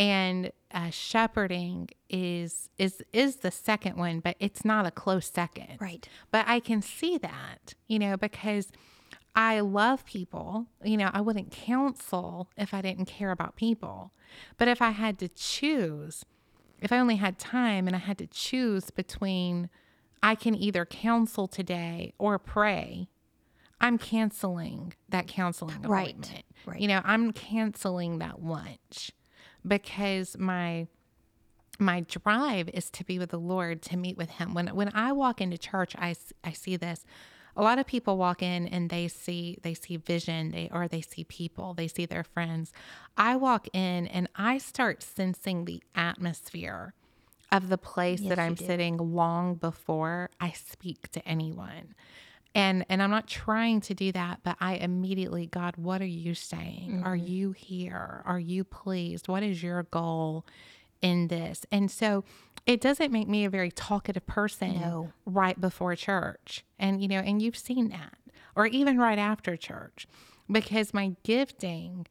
[0.00, 5.76] And uh, shepherding is is is the second one but it's not a close second.
[5.80, 6.08] Right.
[6.30, 8.72] but i can see that you know because
[9.36, 10.66] i love people.
[10.82, 14.12] You know i wouldn't counsel if i didn't care about people.
[14.58, 16.24] But if i had to choose
[16.80, 19.68] if i only had time and i had to choose between
[20.22, 23.08] i can either counsel today or pray
[23.80, 26.44] i'm canceling that counseling Right, appointment.
[26.66, 26.80] Right.
[26.80, 29.10] you know i'm canceling that lunch
[29.66, 30.86] because my
[31.78, 34.54] my drive is to be with the Lord, to meet with Him.
[34.54, 37.04] When when I walk into church, I, I see this.
[37.56, 41.00] A lot of people walk in and they see they see vision, they or they
[41.00, 42.72] see people, they see their friends.
[43.16, 46.94] I walk in and I start sensing the atmosphere
[47.50, 51.94] of the place that I'm sitting long before I speak to anyone.
[52.54, 56.34] And and I'm not trying to do that, but I immediately, God, what are you
[56.34, 57.02] saying?
[57.04, 57.26] Are Mm-hmm.
[57.26, 58.22] you here?
[58.26, 59.28] Are you pleased?
[59.28, 60.44] What is your goal
[61.00, 61.64] in this?
[61.70, 62.24] And so
[62.66, 65.12] it doesn't make me a very talkative person No.
[65.24, 66.64] right before church.
[66.78, 68.14] And you know, and you've seen that.
[68.56, 70.06] Or even right after church.
[70.50, 72.08] Because my gifting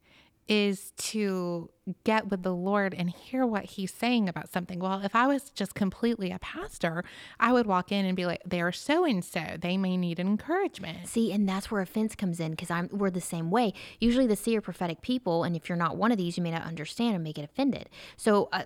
[0.49, 1.69] is to
[2.03, 4.79] get with the Lord and hear what he's saying about something.
[4.79, 7.03] Well, if I was just completely a pastor,
[7.39, 9.57] I would walk in and be like, they're so and so.
[9.59, 11.07] They may need encouragement.
[11.07, 13.73] See, and that's where offense comes in because I'm we're the same way.
[13.99, 16.63] Usually, the seer prophetic people, and if you're not one of these, you may not
[16.63, 17.89] understand and may get offended.
[18.17, 18.63] So, uh,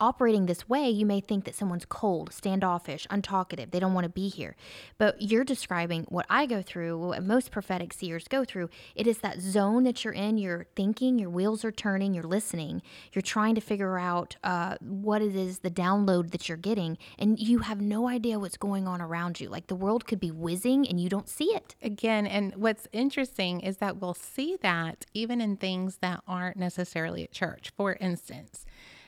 [0.00, 3.70] operating this way, you may think that someone's cold, standoffish, untalkative.
[3.70, 4.56] They don't want to be here.
[4.98, 8.68] But you're describing what I go through, what most prophetic seers go through.
[8.94, 10.38] It is that zone that you're in.
[10.38, 12.82] You're thinking, your wheels are turning, you're listening,
[13.12, 17.38] you're trying to figure out uh, what it is, the download that you're getting, and
[17.38, 19.48] you have no idea what's going on around you.
[19.48, 21.74] Like the world could be whizzing and you don't see it.
[21.82, 27.24] Again, and what's interesting is that we'll see that even in things that aren't necessarily
[27.24, 27.72] at church.
[27.76, 28.64] For instance,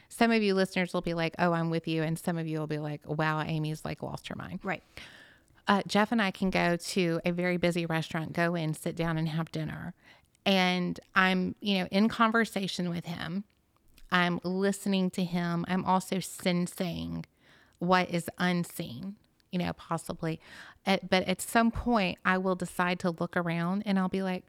[0.09, 2.03] some of you listeners will be like, oh, I'm with you.
[2.03, 4.61] And some of you will be like, wow, Amy's like lost her mind.
[4.63, 4.83] Right.
[5.69, 9.19] uh, Jeff and I can go to a very busy restaurant, go in, sit down,
[9.19, 9.95] and have dinner.
[10.47, 13.45] And I'm, you know, in conversation with him.
[14.11, 15.67] I'm listening to him.
[15.69, 17.27] I'm also sensing
[17.79, 19.17] what is unseen,
[19.53, 20.41] you know, possibly.
[20.87, 24.45] At, but at some point, I will decide to look around and I'll be like,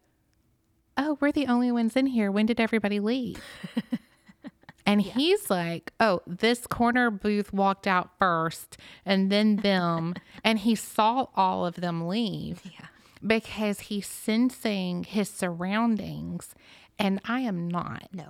[0.97, 2.31] oh, we're the only ones in here.
[2.31, 3.41] When did everybody leave?
[4.85, 10.15] And he's like, oh, this corner booth walked out first and then them.
[10.43, 12.87] and he saw all of them leave Yeah.
[13.25, 16.55] because he's sensing his surroundings.
[16.97, 18.07] And I am not.
[18.11, 18.25] No.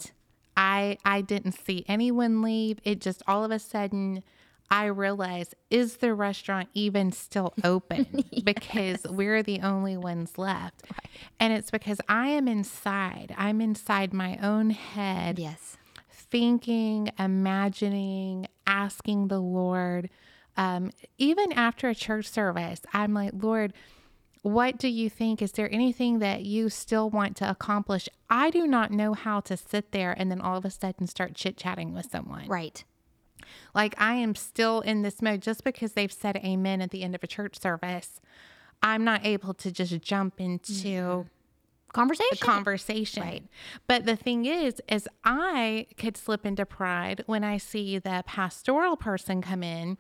[0.58, 2.80] I I didn't see anyone leave.
[2.84, 4.24] It just all of a sudden
[4.70, 10.84] I realized is the restaurant even still open because we're the only ones left.
[11.40, 13.34] And it's because I am inside.
[13.38, 15.78] I'm inside my own head Yes.
[16.32, 20.10] Thinking, imagining, asking the Lord.
[20.58, 23.74] Um, even after a church service, I'm like, Lord,
[24.42, 25.42] what do you think?
[25.42, 28.08] Is there anything that you still want to accomplish?
[28.30, 31.34] I do not know how to sit there and then all of a sudden start
[31.36, 32.48] chit chatting with someone.
[32.48, 32.84] Right.
[33.74, 37.16] Like I am still in this mode just because they've said amen at the end
[37.16, 38.22] of a church service.
[38.82, 41.26] I'm not able to just jump into
[41.94, 42.38] Conversation.
[42.40, 43.24] conversation.
[43.24, 43.44] Right.
[43.88, 48.96] But the thing is, is I could slip into pride when I see the pastoral
[48.96, 49.98] person come in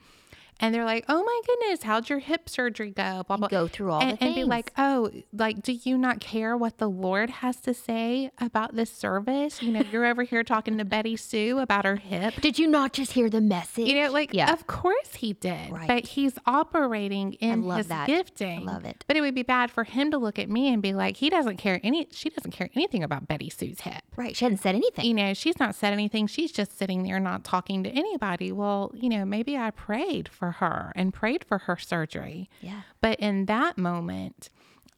[0.59, 3.47] and they're like, "Oh my goodness, how'd your hip surgery go?" Blah blah.
[3.47, 6.77] go through all and, the and be like, "Oh, like, do you not care what
[6.77, 9.61] the Lord has to say about this service?
[9.61, 12.93] You know, you're over here talking to Betty Sue about her hip." Did you not
[12.93, 13.87] just hear the message?
[13.87, 14.51] You know, like, yeah.
[14.53, 15.87] of course he did, Right.
[15.87, 18.07] but he's operating in love his that.
[18.07, 18.67] gifting.
[18.67, 19.03] I love it.
[19.07, 21.29] But it would be bad for him to look at me and be like, he
[21.29, 24.01] doesn't care any, she doesn't care anything about Betty Sue's hip.
[24.15, 24.35] right.
[24.35, 25.05] She hasn't said anything.
[25.05, 26.27] You know, she's not said anything.
[26.27, 28.51] She's just sitting there not talking to anybody.
[28.51, 32.49] Well, you know, maybe I prayed for her and prayed for her surgery.
[32.61, 32.81] Yeah.
[33.01, 34.49] But in that moment,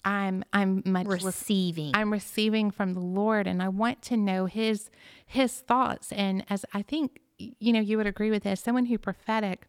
[0.03, 1.91] I'm I'm much Receiving.
[1.93, 4.89] I'm receiving from the Lord and I want to know his
[5.25, 8.97] his thoughts and as I think you know you would agree with this someone who
[8.97, 9.67] prophetic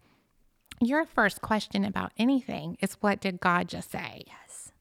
[0.80, 4.24] your first question about anything is what did God just say?
[4.26, 4.72] yes.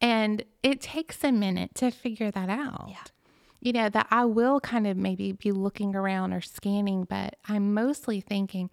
[0.00, 2.88] And it takes a minute to figure that out.
[2.88, 3.04] Yeah.
[3.60, 7.72] You know, that I will kind of maybe be looking around or scanning, but I'm
[7.72, 8.68] mostly thinking,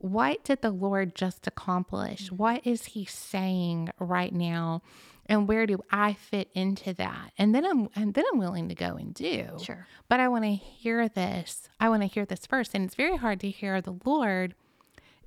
[0.00, 2.32] what did the Lord just accomplish?
[2.32, 4.82] What is He saying right now?
[5.26, 7.32] And where do I fit into that?
[7.38, 9.58] And then I'm and then I'm willing to go and do.
[9.62, 9.86] Sure.
[10.08, 11.68] But I want to hear this.
[11.78, 12.74] I want to hear this first.
[12.74, 14.54] And it's very hard to hear the Lord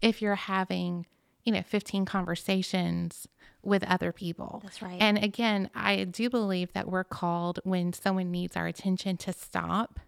[0.02, 1.06] if you're having,
[1.44, 3.28] you know, 15 conversations
[3.62, 4.60] with other people.
[4.64, 4.98] That's right.
[5.00, 10.00] And again, I do believe that we're called when someone needs our attention to stop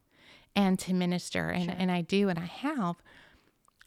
[0.55, 1.49] and to minister.
[1.49, 2.95] And, and I do and I have,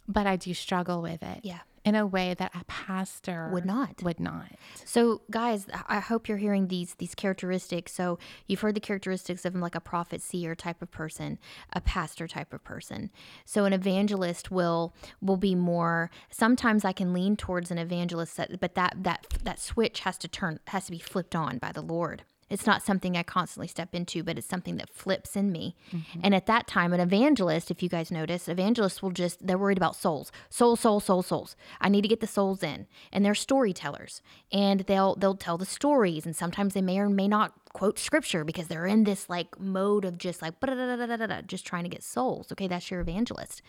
[0.09, 1.40] but I do struggle with it.
[1.42, 1.61] Yeah.
[1.84, 4.02] In a way that a pastor Would not.
[4.02, 4.50] Would not.
[4.84, 7.92] So, guys, I hope you're hearing these these characteristics.
[7.92, 11.38] So, you've heard the characteristics of like a prophet seer type of person,
[11.72, 13.11] a pastor type of person.
[13.46, 14.92] So, an evangelist will
[15.22, 16.11] will be more.
[16.30, 20.28] Sometimes I can lean towards an evangelist, that, but that that that switch has to
[20.28, 22.24] turn has to be flipped on by the Lord.
[22.51, 25.76] It's not something I constantly step into, but it's something that flips in me.
[25.92, 26.20] Mm-hmm.
[26.22, 29.78] And at that time, an evangelist, if you guys notice, evangelists will just, they're worried
[29.78, 30.32] about souls.
[30.49, 31.57] Soul, soul, soul, souls.
[31.80, 32.86] I need to get the souls in.
[33.12, 34.22] And they're storytellers.
[34.51, 36.24] And they'll they'll tell the stories.
[36.24, 40.04] And sometimes they may or may not quote scripture because they're in this like mode
[40.04, 40.54] of just like
[41.46, 42.50] just trying to get souls.
[42.52, 43.62] Okay, that's your evangelist.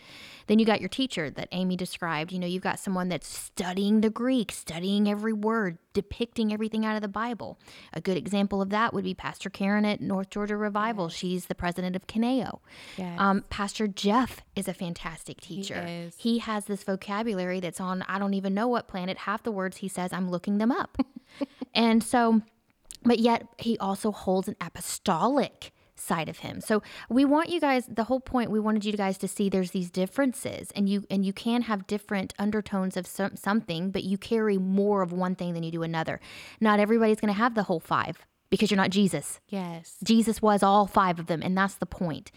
[0.46, 2.32] Then you got your teacher that Amy described.
[2.32, 6.96] You know, you've got someone that's studying the Greek, studying every word, depicting everything out
[6.96, 7.58] of the Bible.
[7.92, 11.08] A good example of that would be Pastor Karen at North Georgia Revival.
[11.08, 12.60] She's the president of Kineo.
[12.96, 13.18] Yes.
[13.20, 15.84] Um, Pastor Jeff is a fantastic teacher.
[15.86, 16.14] is.
[16.18, 19.18] He has this vocabulary that's on I don't even know what planet.
[19.18, 20.98] Half the words he says, I'm looking them up.
[21.74, 22.42] and so,
[23.02, 26.60] but yet he also holds an apostolic side of him.
[26.60, 29.72] So we want you guys the whole point we wanted you guys to see there's
[29.72, 34.16] these differences and you and you can have different undertones of some, something but you
[34.16, 36.18] carry more of one thing than you do another.
[36.58, 39.40] Not everybody's going to have the whole 5 because you're not Jesus.
[39.48, 39.96] Yes.
[40.04, 42.30] Jesus was all five of them, and that's the point.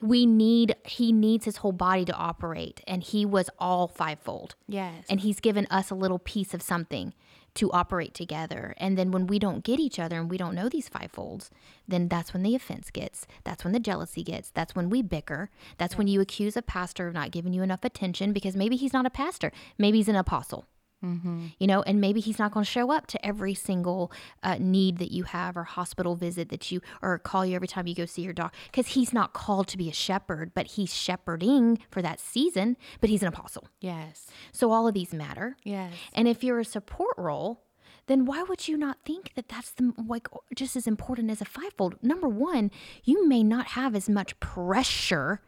[0.00, 4.54] We need, he needs his whole body to operate, and he was all fivefold.
[4.66, 5.04] Yes.
[5.10, 7.12] And he's given us a little piece of something
[7.54, 8.74] to operate together.
[8.76, 11.50] And then when we don't get each other and we don't know these fivefolds,
[11.86, 13.26] then that's when the offense gets.
[13.44, 14.50] That's when the jealousy gets.
[14.50, 15.50] That's when we bicker.
[15.78, 18.92] That's when you accuse a pastor of not giving you enough attention because maybe he's
[18.92, 20.66] not a pastor, maybe he's an apostle
[21.02, 24.98] you know, and maybe he's not going to show up to every single uh, need
[24.98, 28.04] that you have or hospital visit that you or call you every time you go
[28.06, 32.02] see your dog because he's not called to be a shepherd, but he's shepherding for
[32.02, 33.68] that season, but he's an apostle.
[33.80, 34.26] yes.
[34.52, 35.56] So all of these matter.
[35.64, 35.92] Yes.
[36.12, 37.62] And if you're a support role,
[38.06, 41.44] then why would you not think that that's the like just as important as a
[41.44, 41.96] fivefold?
[42.02, 42.70] Number one,
[43.04, 45.40] you may not have as much pressure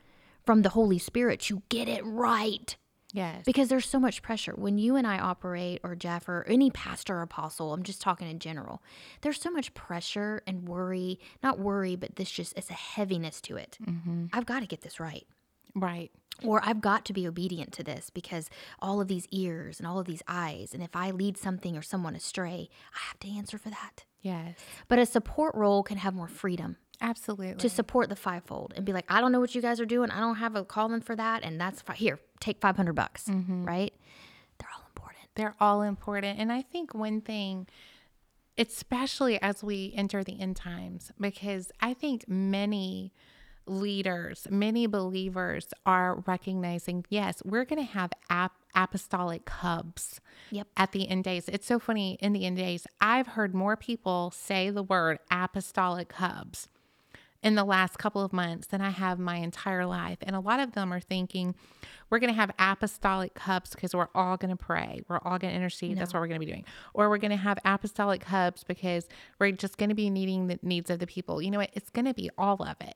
[0.44, 2.76] from the Holy Spirit to get it right
[3.12, 3.42] Yes.
[3.44, 7.16] because there's so much pressure when you and I operate, or Jeff, or any pastor
[7.16, 7.72] or apostle.
[7.74, 8.82] I'm just talking in general.
[9.20, 13.56] There's so much pressure and worry, not worry, but this just it's a heaviness to
[13.56, 13.78] it.
[13.84, 14.26] Mm-hmm.
[14.32, 15.26] I've got to get this right,
[15.74, 16.10] right.
[16.42, 18.48] or I've got to be obedient to this because
[18.80, 21.82] all of these ears and all of these eyes, and if I lead something or
[21.82, 24.04] someone astray, I have to answer for that.
[24.22, 24.56] Yes.
[24.88, 27.56] But a support role can have more freedom Absolutely.
[27.56, 30.10] to support the fivefold and be like, I don't know what you guys are doing.
[30.10, 32.18] I don't have a calling for that, and that's fi- here.
[32.40, 33.64] Take five hundred bucks, mm-hmm.
[33.64, 33.92] right?
[34.58, 35.28] They're all important.
[35.34, 36.38] They're all important.
[36.38, 37.66] And I think one thing,
[38.56, 43.12] especially as we enter the end times, because I think many
[43.66, 50.66] leaders, many believers are recognizing, yes, we're going to have ap- apostolic hubs Yep.
[50.76, 51.48] at the end days.
[51.48, 52.86] It's so funny in the end days.
[53.00, 56.68] I've heard more people say the word apostolic hubs
[57.42, 60.18] in the last couple of months than I have my entire life.
[60.22, 61.54] And a lot of them are thinking,
[62.08, 65.02] we're going to have apostolic hubs because we're all going to pray.
[65.08, 65.98] We're all going to intercede.
[65.98, 66.64] That's what we're going to be doing.
[66.94, 70.58] Or we're going to have apostolic hubs because we're just going to be needing the
[70.62, 71.42] needs of the people.
[71.42, 71.70] You know what?
[71.72, 72.94] It's going to be all of it.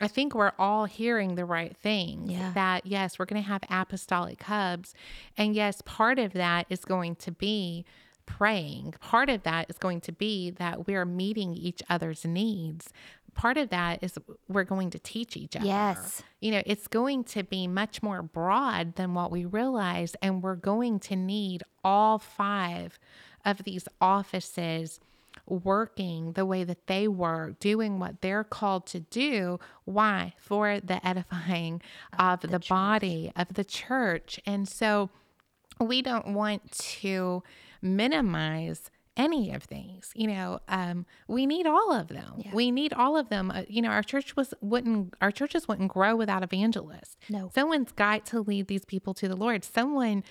[0.00, 2.52] I think we're all hearing the right things Yeah.
[2.54, 4.94] that yes, we're going to have apostolic hubs.
[5.36, 7.84] And yes, part of that is going to be
[8.26, 8.94] praying.
[9.00, 12.92] Part of that is going to be that we're meeting each other's needs.
[13.38, 14.18] Part of that is
[14.48, 15.64] we're going to teach each other.
[15.64, 16.24] Yes.
[16.40, 20.16] You know, it's going to be much more broad than what we realize.
[20.20, 22.98] And we're going to need all five
[23.44, 24.98] of these offices
[25.46, 29.60] working the way that they work, doing what they're called to do.
[29.84, 30.34] Why?
[30.38, 31.80] For the edifying
[32.18, 34.40] of, the, body of the church.
[34.46, 35.10] And so
[35.80, 37.44] we don't want to
[37.80, 43.16] minimize any of these you know um, we need all of them we need all
[43.16, 47.16] of them uh, you know our church was wouldn't our churches wouldn't grow without evangelists
[47.28, 47.50] No.
[47.54, 50.22] someone's got to lead these people to the lord someone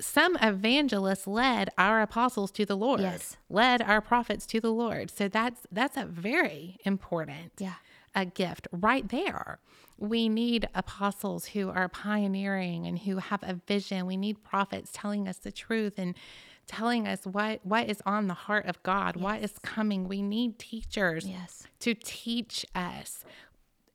[0.00, 3.36] some evangelists led our apostles to the lord Yes.
[3.48, 7.74] led our prophets to the lord so that's that's a very important Yeah.
[8.14, 9.60] a gift right there.
[9.98, 14.06] We need apostles who are pioneering and who have a vision.
[14.06, 16.14] We need prophets telling us the truth and
[16.66, 20.06] telling us what what is on the heart of God, what is coming.
[20.06, 21.66] We need teachers Yes.
[21.80, 23.24] to teach us.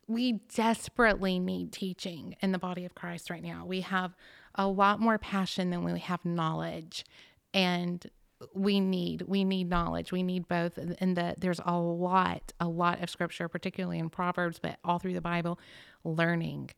[0.07, 3.65] We desperately need teaching in the body of Christ right now.
[3.65, 4.13] We have
[4.55, 7.05] a lot more passion than we have knowledge.
[7.53, 8.05] And
[8.53, 10.11] we need we need knowledge.
[10.11, 14.59] We need both and the there's a lot a lot of scripture particularly in Proverbs
[14.59, 15.59] but all through the Bible
[16.03, 16.69] learning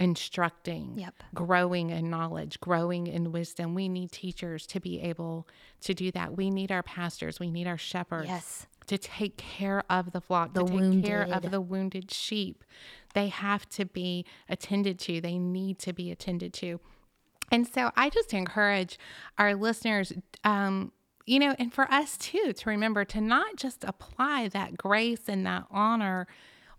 [0.00, 1.22] instructing Yep.
[1.34, 5.46] growing in knowledge growing in wisdom we need teachers to be able
[5.80, 8.66] to do that we need our pastors we need our shepherds Yes.
[8.88, 12.64] to take care of the flock, The to take care of the wounded sheep.
[13.14, 15.20] They have to be attended to.
[15.20, 16.80] They need to be attended to.
[17.52, 18.98] And so I just encourage
[19.38, 20.12] our listeners,
[20.42, 20.90] um,
[21.26, 25.46] you know, and for us too, to remember to not just apply that grace and
[25.46, 26.26] that honor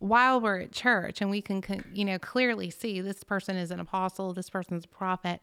[0.04, 3.80] while we're at church and we can, you know, clearly see this person is an
[3.80, 5.39] apostle, this person's a prophet,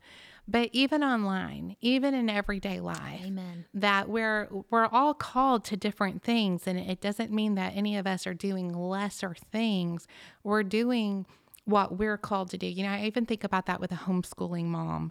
[0.47, 3.65] but even online, even in everyday life Amen.
[3.73, 6.67] that we're we're all called to different things.
[6.67, 10.07] And it doesn't mean that any of us are doing lesser things.
[10.45, 11.25] We're doing
[11.65, 12.67] what we're called to do.
[12.67, 15.11] You know i even think about that with a homeschooling mom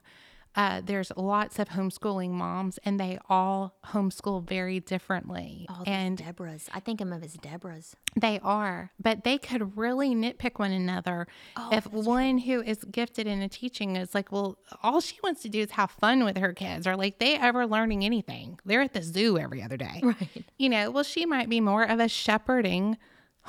[0.55, 6.67] uh, there's lots of homeschooling moms and they all homeschool very differently and Deborahs.
[6.73, 7.93] I think of them as Deborahs.
[8.15, 11.27] they are, but they could really nitpick one another.
[11.55, 15.41] Oh, if one who is gifted in a teaching is like, well, all she wants
[15.43, 18.59] to do is have fun with her kids, or like they ever learning anything.
[18.65, 20.01] They're at the zoo every other day.
[20.09, 20.43] Right.
[20.57, 22.97] You know, well, she might be more of a shepherding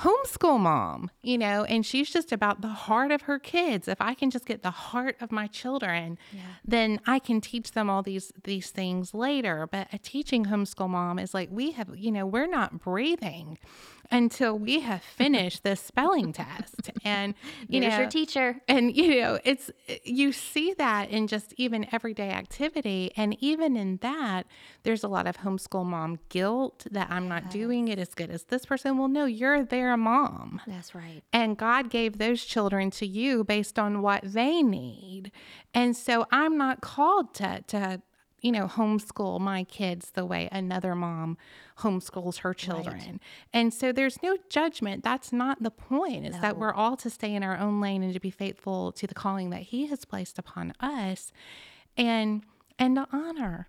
[0.01, 3.87] homeschool mom, you know, and she's just about the heart of her kids.
[3.87, 6.17] If I can just get the heart of my children,
[6.65, 9.67] then I can teach them all these these things later.
[9.71, 13.57] But a teaching homeschool mom is like we have, you know, we're not breathing
[14.11, 16.91] until we have finished the spelling test.
[17.03, 17.33] And
[17.67, 18.61] you There's know, your teacher.
[18.67, 19.71] and you know, it's
[20.03, 23.11] you see that in just even everyday activity.
[23.15, 24.45] And even in that,
[24.83, 28.43] there's a lot of homeschool mom guilt that I'm not doing it as good as
[28.43, 28.97] this person.
[28.97, 30.61] Well, no, you're their mom.
[30.67, 31.21] That's right.
[31.31, 35.31] And God gave those children to you based on what they need.
[35.73, 38.01] And so I'm not called to to
[38.41, 41.37] you know homeschool my kids the way another mom
[41.79, 43.19] homeschools her children.
[43.53, 45.03] And so there's no judgment.
[45.03, 46.25] That's not the point.
[46.25, 49.07] Is that we're all to stay in our own lane and to be faithful to
[49.07, 51.31] the calling that he has placed upon us
[51.97, 52.43] and
[52.79, 53.67] and to honor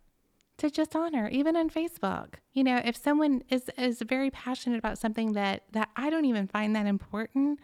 [0.58, 4.98] to just honor even on facebook you know if someone is is very passionate about
[4.98, 7.58] something that that i don't even find that important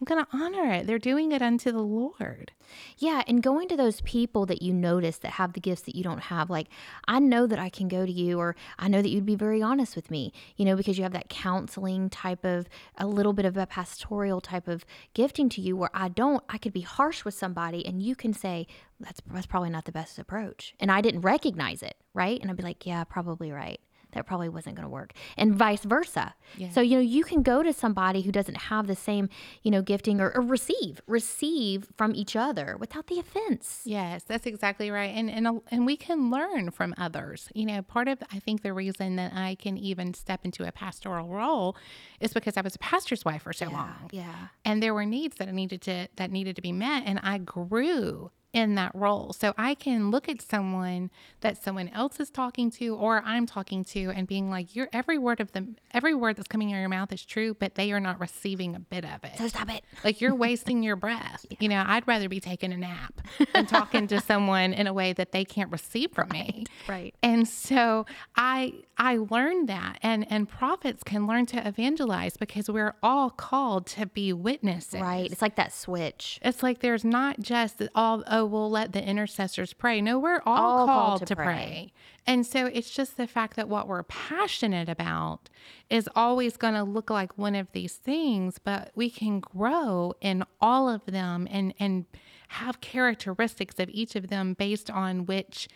[0.00, 2.52] i'm going to honor it they're doing it unto the lord
[2.98, 6.02] Yeah, and going to those people that you notice that have the gifts that you
[6.02, 6.68] don't have, like
[7.06, 9.62] I know that I can go to you, or I know that you'd be very
[9.62, 13.46] honest with me, you know, because you have that counseling type of a little bit
[13.46, 14.84] of a pastoral type of
[15.14, 18.32] gifting to you, where I don't, I could be harsh with somebody, and you can
[18.32, 18.66] say
[19.00, 22.40] that's that's probably not the best approach, and I didn't recognize it, right?
[22.40, 23.80] And I'd be like, yeah, probably right.
[24.12, 26.34] That probably wasn't going to work, and vice versa.
[26.72, 29.28] So you know, you can go to somebody who doesn't have the same,
[29.62, 33.82] you know, gifting or, or receive receive from each other without the offense.
[33.84, 35.14] Yes, that's exactly right.
[35.14, 37.48] And and and we can learn from others.
[37.54, 40.72] You know, part of I think the reason that I can even step into a
[40.72, 41.76] pastoral role
[42.20, 44.10] is because I was a pastor's wife for so long.
[44.10, 44.48] Yeah.
[44.64, 47.38] And there were needs that I needed to that needed to be met and I
[47.38, 49.32] grew in that role.
[49.32, 53.84] So I can look at someone that someone else is talking to or I'm talking
[53.84, 56.80] to and being like, Your every word of them every word that's coming out of
[56.80, 59.36] your mouth is true, but they are not receiving a bit of it.
[59.36, 59.84] So stop it.
[60.02, 61.44] Like you're wasting your breath.
[61.60, 63.20] You know, I'd rather be taking a nap
[63.52, 66.64] than talking to someone in a way that they can't receive from me.
[66.88, 67.14] Right.
[67.22, 72.94] And so I I learned that and and prophets can learn to evangelize because we're
[73.02, 75.00] all called to be witnesses.
[75.00, 75.30] Right.
[75.30, 76.38] It's like that switch.
[76.42, 80.00] It's like there's not just all oh we'll let the intercessors pray.
[80.00, 81.92] No, we're all, All called, to, pray.
[82.26, 85.48] And so it's just the fact that what we're passionate about
[85.90, 90.44] is always going to look like one of these things, but we can grow in
[90.60, 92.04] all of them and and
[92.48, 95.68] have characteristics of each of them based on which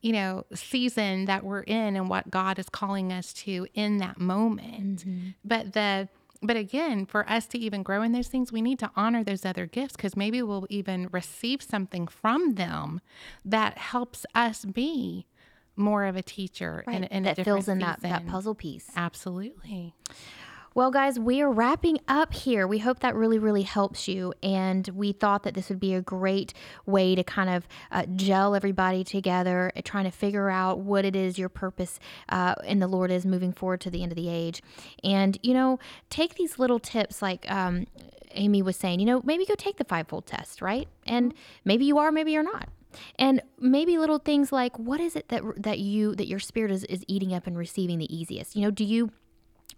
[0.00, 4.20] you know season that we're in and what God is calling us to in that
[4.20, 5.00] moment.
[5.00, 5.28] Mm-hmm.
[5.44, 6.08] But the
[6.42, 9.44] but again, for us to even grow in those things, we need to honor those
[9.44, 13.00] other gifts because maybe we'll even receive something from them
[13.44, 15.26] that helps us be
[15.76, 16.96] more of a teacher Right.
[16.96, 18.90] in, in a that fills in that, that puzzle piece.
[18.96, 19.94] Absolutely.
[20.72, 22.64] Well, guys, we are wrapping up here.
[22.64, 24.32] We hope that really, really helps you.
[24.40, 26.54] And we thought that this would be a great
[26.86, 31.16] way to kind of uh, gel everybody together, uh, trying to figure out what it
[31.16, 31.98] is your purpose
[32.28, 34.62] uh, in the Lord is moving forward to the end of the age.
[35.02, 37.88] And, you know, take these little tips like, um,
[38.32, 40.86] Amy was saying, you know, maybe go take the fivefold test, right?
[41.04, 42.68] And maybe you are, maybe you're not.
[43.18, 46.82] And maybe little things like what is it that that you that your spirit is,
[46.84, 48.56] is eating up and receiving the easiest?
[48.56, 49.10] You know, do you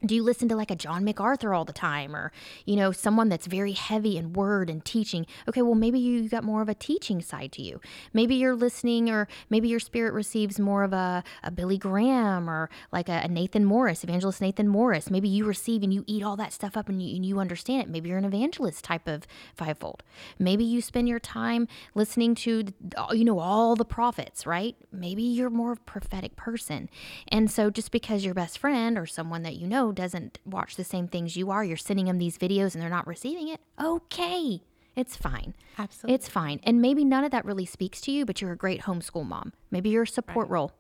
[0.05, 2.33] do you listen to like a John MacArthur all the time or
[2.65, 5.27] you know someone that's very heavy in word and teaching?
[5.49, 7.81] Okay well maybe you got more of a teaching side to you.
[8.13, 12.71] Maybe you're listening or maybe your spirit receives more of a, a Billy Graham or
[12.93, 15.11] like a, a Nathan Morris evangelist Nathan Morris.
[15.11, 17.83] Maybe you receive and you eat all that stuff up and you, and you understand
[17.83, 17.89] it.
[17.89, 20.03] Maybe you're an evangelist type of fivefold.
[20.39, 22.67] Maybe you spend your time listening to
[23.13, 24.77] you know all the prophets right?
[24.91, 26.89] Maybe you're more of a prophetic person.
[27.29, 30.85] And so just because your best friend or someone that you know doesn't watch the
[30.85, 34.63] same things you are, you're sending them these videos and they're not receiving it, okay.
[34.95, 35.55] It's fine.
[35.79, 36.15] Absolutely.
[36.15, 36.61] It's fine.
[36.65, 39.53] And maybe none of that really speaks to you, but you're a great homeschool mom.
[39.71, 40.73] Maybe you're a support role.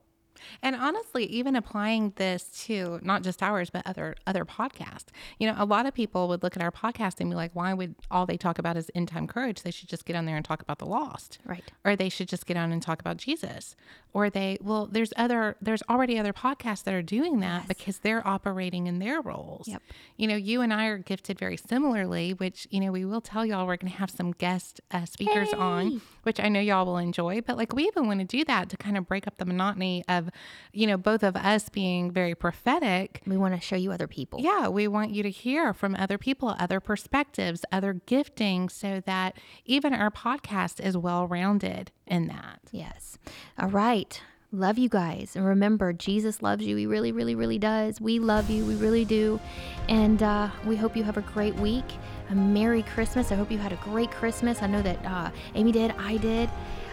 [0.62, 5.06] And honestly, even applying this to not just ours, but other other podcasts.
[5.38, 7.74] You know, a lot of people would look at our podcast and be like, "Why
[7.74, 9.62] would all they talk about is end time courage?
[9.62, 11.64] They should just get on there and talk about the lost, Right.
[11.84, 13.74] Or they should just get on and talk about Jesus,
[14.12, 18.26] or they well, there's other there's already other podcasts that are doing that because they're
[18.26, 19.68] operating in their roles.
[19.68, 19.82] Yep.
[20.16, 23.44] You know, you and I are gifted very similarly, which you know we will tell
[23.46, 26.98] y'all we're going to have some guest uh, speakers on, which I know y'all will
[26.98, 27.40] enjoy.
[27.40, 30.04] But like we even want to do that to kind of break up the monotony
[30.08, 30.30] of,
[30.72, 33.22] you know, both of us being very prophetic.
[33.26, 34.40] We want to show you other people.
[34.40, 39.36] Yeah, we want you to hear from other people, other perspectives, other gifting, so that
[39.64, 42.60] even our podcast is well rounded in that.
[42.70, 43.18] Yes.
[43.58, 44.20] All right.
[44.54, 45.34] Love you guys.
[45.34, 46.76] And remember, Jesus loves you.
[46.76, 48.02] He really, really, really does.
[48.02, 48.66] We love you.
[48.66, 49.40] We really do.
[49.88, 51.86] And uh, we hope you have a great week.
[52.28, 53.32] A Merry Christmas.
[53.32, 54.60] I hope you had a great Christmas.
[54.60, 55.94] I know that uh, Amy did.
[55.98, 56.50] I did.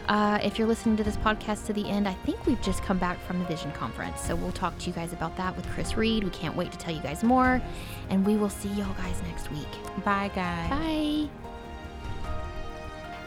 [0.09, 2.97] Uh, if you're listening to this podcast to the end, I think we've just come
[2.97, 4.19] back from the Vision Conference.
[4.19, 6.23] So we'll talk to you guys about that with Chris Reed.
[6.23, 7.61] We can't wait to tell you guys more.
[8.09, 9.67] And we will see y'all guys next week.
[10.03, 10.69] Bye, guys.
[10.71, 11.29] Bye.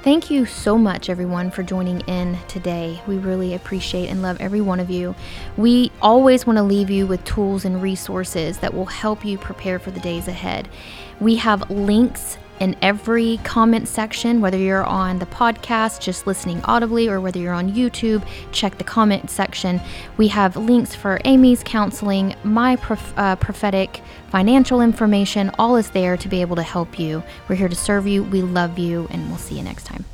[0.03, 3.01] Thank you so much, everyone, for joining in today.
[3.07, 5.15] We really appreciate and love every one of you.
[5.57, 9.79] We always want to leave you with tools and resources that will help you prepare
[9.79, 10.69] for the days ahead.
[11.21, 17.09] We have links in every comment section, whether you're on the podcast just listening audibly
[17.09, 19.81] or whether you're on YouTube, check the comment section.
[20.17, 24.01] We have links for Amy's counseling, my prof- uh, prophetic
[24.31, 25.51] financial information.
[25.59, 27.25] All is there to be able to help you.
[27.49, 28.23] We're here to serve you.
[28.23, 30.05] We love you, and we'll see you next time.